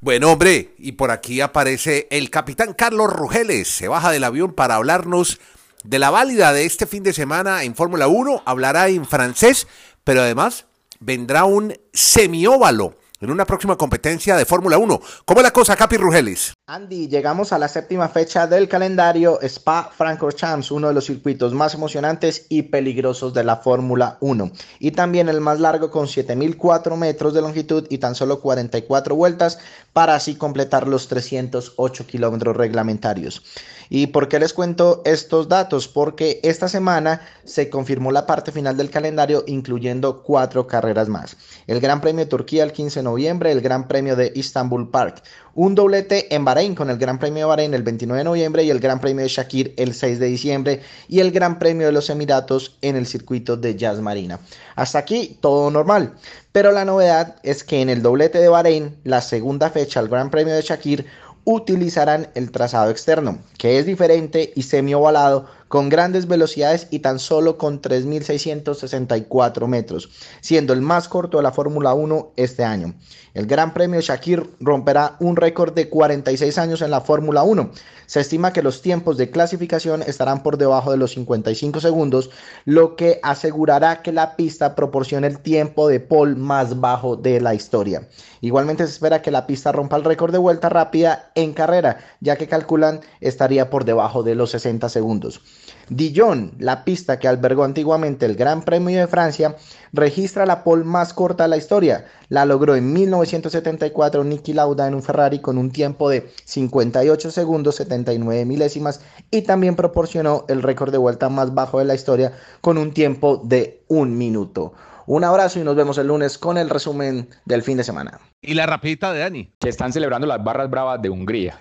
Bueno, 0.00 0.30
hombre, 0.30 0.74
y 0.78 0.92
por 0.92 1.10
aquí 1.10 1.40
aparece 1.40 2.06
el 2.10 2.28
capitán 2.28 2.74
Carlos 2.74 3.10
Rugeles. 3.10 3.66
Se 3.68 3.88
baja 3.88 4.12
del 4.12 4.24
avión 4.24 4.52
para 4.52 4.74
hablarnos 4.74 5.40
de 5.82 5.98
la 5.98 6.10
válida 6.10 6.52
de 6.52 6.66
este 6.66 6.86
fin 6.86 7.02
de 7.02 7.14
semana 7.14 7.64
en 7.64 7.74
Fórmula 7.74 8.06
1. 8.06 8.42
Hablará 8.44 8.88
en 8.88 9.06
francés, 9.06 9.66
pero 10.04 10.20
además 10.20 10.66
vendrá 11.00 11.44
un 11.44 11.74
semióvalo 11.94 12.98
en 13.20 13.30
una 13.30 13.46
próxima 13.46 13.76
competencia 13.76 14.36
de 14.36 14.44
Fórmula 14.44 14.76
1. 14.76 15.00
¿Cómo 15.24 15.40
es 15.40 15.44
la 15.44 15.52
cosa, 15.52 15.74
Capi 15.74 15.96
Rugeles? 15.96 16.55
Andy, 16.68 17.06
llegamos 17.06 17.52
a 17.52 17.60
la 17.60 17.68
séptima 17.68 18.08
fecha 18.08 18.48
del 18.48 18.68
calendario 18.68 19.38
Spa 19.40 19.88
Francorchamps, 19.96 20.72
uno 20.72 20.88
de 20.88 20.94
los 20.94 21.06
circuitos 21.06 21.54
más 21.54 21.74
emocionantes 21.74 22.46
y 22.48 22.62
peligrosos 22.62 23.32
de 23.32 23.44
la 23.44 23.58
Fórmula 23.58 24.16
1. 24.18 24.50
Y 24.80 24.90
también 24.90 25.28
el 25.28 25.40
más 25.40 25.60
largo 25.60 25.92
con 25.92 26.08
7004 26.08 26.96
metros 26.96 27.34
de 27.34 27.42
longitud 27.42 27.86
y 27.88 27.98
tan 27.98 28.16
solo 28.16 28.40
44 28.40 29.14
vueltas 29.14 29.60
para 29.92 30.16
así 30.16 30.34
completar 30.34 30.88
los 30.88 31.06
308 31.06 32.04
kilómetros 32.04 32.56
reglamentarios. 32.56 33.44
¿Y 33.88 34.08
por 34.08 34.28
qué 34.28 34.40
les 34.40 34.52
cuento 34.52 35.02
estos 35.04 35.48
datos? 35.48 35.86
Porque 35.86 36.40
esta 36.42 36.68
semana 36.68 37.20
se 37.44 37.70
confirmó 37.70 38.10
la 38.10 38.26
parte 38.26 38.50
final 38.50 38.76
del 38.76 38.90
calendario 38.90 39.44
incluyendo 39.46 40.22
cuatro 40.24 40.66
carreras 40.66 41.08
más. 41.08 41.36
El 41.66 41.80
Gran 41.80 42.00
Premio 42.00 42.24
de 42.24 42.30
Turquía 42.30 42.64
el 42.64 42.72
15 42.72 43.00
de 43.00 43.04
noviembre, 43.04 43.52
el 43.52 43.60
Gran 43.60 43.86
Premio 43.86 44.16
de 44.16 44.32
Istanbul 44.34 44.90
Park, 44.90 45.22
un 45.54 45.74
doblete 45.74 46.34
en 46.34 46.44
Con 46.56 46.88
el 46.88 46.96
Gran 46.96 47.18
Premio 47.18 47.40
de 47.40 47.44
Bahrein 47.44 47.74
el 47.74 47.82
29 47.82 48.20
de 48.20 48.24
noviembre 48.24 48.64
y 48.64 48.70
el 48.70 48.80
Gran 48.80 48.98
Premio 48.98 49.22
de 49.22 49.28
Shakir 49.28 49.74
el 49.76 49.92
6 49.92 50.18
de 50.18 50.26
diciembre 50.26 50.80
y 51.06 51.20
el 51.20 51.30
Gran 51.30 51.58
Premio 51.58 51.84
de 51.84 51.92
los 51.92 52.08
Emiratos 52.08 52.78
en 52.80 52.96
el 52.96 53.06
circuito 53.06 53.58
de 53.58 53.76
Jazz 53.76 54.00
Marina. 54.00 54.40
Hasta 54.74 54.98
aquí 54.98 55.36
todo 55.42 55.70
normal. 55.70 56.14
Pero 56.52 56.72
la 56.72 56.86
novedad 56.86 57.36
es 57.42 57.62
que 57.62 57.82
en 57.82 57.90
el 57.90 58.00
doblete 58.00 58.38
de 58.38 58.48
Bahrein, 58.48 58.96
la 59.04 59.20
segunda 59.20 59.68
fecha, 59.68 60.00
el 60.00 60.08
Gran 60.08 60.30
Premio 60.30 60.54
de 60.54 60.62
Shakir, 60.62 61.04
utilizarán 61.44 62.28
el 62.34 62.50
trazado 62.50 62.90
externo, 62.90 63.38
que 63.58 63.78
es 63.78 63.84
diferente 63.84 64.50
y 64.56 64.62
semi-ovalado 64.62 65.46
con 65.68 65.88
grandes 65.88 66.28
velocidades 66.28 66.86
y 66.90 67.00
tan 67.00 67.18
solo 67.18 67.58
con 67.58 67.80
3.664 67.80 69.66
metros, 69.66 70.10
siendo 70.40 70.72
el 70.72 70.80
más 70.80 71.08
corto 71.08 71.38
de 71.38 71.42
la 71.42 71.52
Fórmula 71.52 71.94
1 71.94 72.32
este 72.36 72.64
año. 72.64 72.94
El 73.34 73.46
Gran 73.46 73.74
Premio 73.74 74.00
Shakir 74.00 74.48
romperá 74.60 75.16
un 75.20 75.36
récord 75.36 75.74
de 75.74 75.90
46 75.90 76.56
años 76.56 76.80
en 76.80 76.90
la 76.90 77.02
Fórmula 77.02 77.42
1. 77.42 77.70
Se 78.06 78.20
estima 78.20 78.52
que 78.52 78.62
los 78.62 78.80
tiempos 78.80 79.18
de 79.18 79.30
clasificación 79.30 80.00
estarán 80.00 80.42
por 80.42 80.56
debajo 80.56 80.90
de 80.90 80.96
los 80.96 81.10
55 81.10 81.80
segundos, 81.80 82.30
lo 82.64 82.96
que 82.96 83.20
asegurará 83.22 84.00
que 84.00 84.12
la 84.12 84.36
pista 84.36 84.74
proporcione 84.74 85.26
el 85.26 85.40
tiempo 85.40 85.88
de 85.88 86.00
pole 86.00 86.36
más 86.36 86.80
bajo 86.80 87.16
de 87.16 87.40
la 87.40 87.54
historia. 87.54 88.08
Igualmente 88.40 88.86
se 88.86 88.92
espera 88.92 89.20
que 89.20 89.30
la 89.30 89.46
pista 89.46 89.72
rompa 89.72 89.96
el 89.96 90.04
récord 90.04 90.32
de 90.32 90.38
vuelta 90.38 90.68
rápida 90.68 91.30
en 91.34 91.52
carrera, 91.52 91.98
ya 92.20 92.36
que 92.36 92.48
calculan 92.48 93.00
estaría 93.20 93.68
por 93.68 93.84
debajo 93.84 94.22
de 94.22 94.34
los 94.34 94.50
60 94.52 94.88
segundos. 94.88 95.42
Dijon, 95.88 96.52
la 96.58 96.84
pista 96.84 97.18
que 97.18 97.28
albergó 97.28 97.64
antiguamente 97.64 98.26
el 98.26 98.36
Gran 98.36 98.62
Premio 98.62 98.98
de 98.98 99.06
Francia, 99.06 99.56
registra 99.92 100.46
la 100.46 100.64
pole 100.64 100.84
más 100.84 101.12
corta 101.12 101.44
de 101.44 101.48
la 101.48 101.56
historia. 101.56 102.06
La 102.28 102.44
logró 102.44 102.76
en 102.76 102.92
1974 102.92 104.24
Niki 104.24 104.52
Lauda 104.52 104.86
en 104.86 104.94
un 104.94 105.02
Ferrari 105.02 105.40
con 105.40 105.58
un 105.58 105.70
tiempo 105.70 106.10
de 106.10 106.30
58 106.44 107.30
segundos 107.30 107.76
79 107.76 108.44
milésimas 108.44 109.00
y 109.30 109.42
también 109.42 109.76
proporcionó 109.76 110.44
el 110.48 110.62
récord 110.62 110.92
de 110.92 110.98
vuelta 110.98 111.28
más 111.28 111.54
bajo 111.54 111.78
de 111.78 111.84
la 111.84 111.94
historia 111.94 112.32
con 112.60 112.78
un 112.78 112.92
tiempo 112.92 113.40
de 113.44 113.84
un 113.88 114.18
minuto. 114.18 114.74
Un 115.06 115.22
abrazo 115.22 115.60
y 115.60 115.62
nos 115.62 115.76
vemos 115.76 115.98
el 115.98 116.08
lunes 116.08 116.36
con 116.36 116.58
el 116.58 116.68
resumen 116.68 117.28
del 117.44 117.62
fin 117.62 117.76
de 117.76 117.84
semana. 117.84 118.18
Y 118.42 118.54
la 118.54 118.66
rapidita 118.66 119.12
de 119.12 119.20
Dani. 119.20 119.52
Que 119.60 119.68
están 119.68 119.92
celebrando 119.92 120.26
las 120.26 120.42
barras 120.42 120.68
bravas 120.68 121.00
de 121.00 121.10
Hungría. 121.10 121.60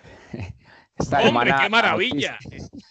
Esta 0.98 1.22
¡Hombre, 1.28 1.54
qué 1.62 1.70
maravilla! 1.70 2.38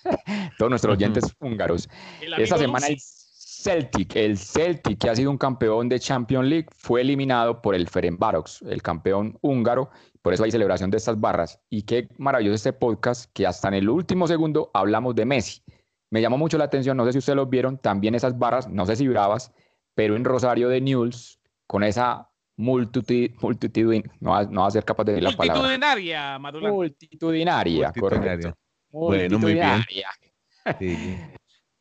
Todos 0.59 0.71
nuestros 0.71 0.97
oyentes 0.97 1.35
húngaros. 1.41 1.89
Esta 2.37 2.59
semana 2.59 2.87
el 2.87 2.99
Celtic, 3.01 4.15
el 4.15 4.37
Celtic, 4.37 4.99
que 4.99 5.09
ha 5.09 5.17
sido 5.17 5.31
un 5.31 5.39
campeón 5.39 5.89
de 5.89 5.99
Champions 5.99 6.47
League, 6.47 6.67
fue 6.77 7.01
eliminado 7.01 7.63
por 7.63 7.75
el 7.75 7.89
Ferencváros, 7.89 8.61
el 8.69 8.83
campeón 8.83 9.39
húngaro. 9.41 9.89
Por 10.21 10.35
eso 10.35 10.45
hay 10.45 10.51
celebración 10.51 10.91
de 10.91 10.99
estas 10.99 11.19
barras. 11.19 11.61
Y 11.71 11.83
qué 11.83 12.09
maravilloso 12.19 12.57
este 12.57 12.75
podcast 12.75 13.31
que 13.33 13.47
hasta 13.47 13.69
en 13.69 13.75
el 13.75 13.89
último 13.89 14.27
segundo 14.27 14.71
hablamos 14.75 15.15
de 15.15 15.25
Messi. 15.25 15.63
Me 16.11 16.21
llamó 16.21 16.37
mucho 16.37 16.59
la 16.59 16.65
atención, 16.65 16.99
no 16.99 17.07
sé 17.07 17.13
si 17.13 17.19
ustedes 17.19 17.37
lo 17.37 17.47
vieron, 17.47 17.79
también 17.79 18.15
esas 18.15 18.39
barras, 18.39 18.69
no 18.69 18.85
sé 18.85 18.97
si 18.97 19.09
bravas, 19.09 19.51
pero 19.95 20.15
en 20.15 20.25
Rosario 20.25 20.69
de 20.69 20.83
News, 20.83 21.41
con 21.67 21.83
esa 21.83 22.31
multitudinaria, 22.57 24.11
no, 24.21 24.31
va, 24.31 24.45
no 24.45 24.61
va 24.63 24.67
a 24.69 24.71
ser 24.71 24.85
capaz 24.85 25.05
de 25.05 25.13
decir 25.13 25.25
la 25.25 25.37
palabra. 25.37 25.63
Multitudinaria, 25.63 26.39
Multitudinaria, 26.39 27.93
correcto. 27.93 28.57
Bueno, 28.91 29.39
muy 29.39 29.55
bien. 29.55 29.85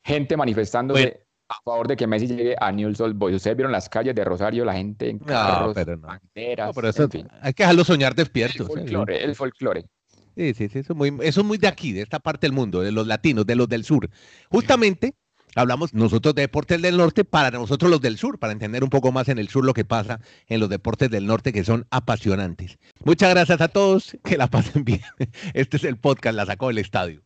Gente 0.03 0.35
manifestándose 0.35 1.25
a 1.47 1.55
favor 1.63 1.87
de 1.87 1.95
que 1.95 2.07
Messi 2.07 2.27
llegue 2.27 2.55
a 2.59 2.71
Newell's 2.71 2.99
Old 2.99 3.15
Boys. 3.15 3.35
Ustedes 3.35 3.55
vieron 3.55 3.71
las 3.71 3.87
calles 3.87 4.15
de 4.15 4.23
Rosario, 4.23 4.65
la 4.65 4.73
gente 4.73 5.09
en 5.09 5.19
carros, 5.19 5.73
pero 5.75 5.95
no. 5.97 6.07
banderas, 6.07 6.67
No, 6.67 6.73
pero 6.73 6.89
eso, 6.89 7.09
hay 7.41 7.53
que 7.53 7.63
dejarlo 7.63 7.83
soñar 7.83 8.15
despiertos. 8.15 8.67
el 8.69 8.77
¿eh? 8.77 8.81
folclore, 8.81 9.23
el 9.23 9.35
folclore. 9.35 9.85
Sí, 10.35 10.53
sí, 10.55 10.67
sí, 10.67 10.79
eso 10.79 10.93
es, 10.93 10.97
muy, 10.97 11.09
eso 11.21 11.41
es 11.41 11.45
muy 11.45 11.59
de 11.59 11.67
aquí, 11.67 11.93
de 11.93 12.01
esta 12.01 12.19
parte 12.19 12.47
del 12.47 12.53
mundo, 12.53 12.81
de 12.81 12.91
los 12.91 13.05
latinos, 13.05 13.45
de 13.45 13.55
los 13.55 13.69
del 13.69 13.83
sur. 13.83 14.09
Justamente 14.49 15.13
hablamos 15.55 15.93
nosotros 15.93 16.35
de 16.35 16.43
deportes 16.43 16.81
del 16.81 16.97
norte 16.97 17.25
para 17.25 17.51
nosotros 17.51 17.89
los 17.89 18.01
del 18.01 18.17
sur, 18.17 18.39
para 18.39 18.53
entender 18.53 18.83
un 18.83 18.89
poco 18.89 19.11
más 19.11 19.29
en 19.29 19.39
el 19.39 19.49
sur 19.49 19.65
lo 19.65 19.73
que 19.73 19.85
pasa 19.85 20.19
en 20.47 20.59
los 20.59 20.69
deportes 20.69 21.09
del 21.09 21.25
norte 21.25 21.53
que 21.53 21.63
son 21.63 21.85
apasionantes. 21.89 22.77
Muchas 23.03 23.29
gracias 23.29 23.61
a 23.61 23.67
todos, 23.67 24.17
que 24.23 24.37
la 24.37 24.47
pasen 24.47 24.83
bien. 24.83 25.01
Este 25.53 25.77
es 25.77 25.83
el 25.83 25.97
podcast, 25.97 26.35
la 26.35 26.45
sacó 26.45 26.67
del 26.67 26.79
estadio. 26.79 27.21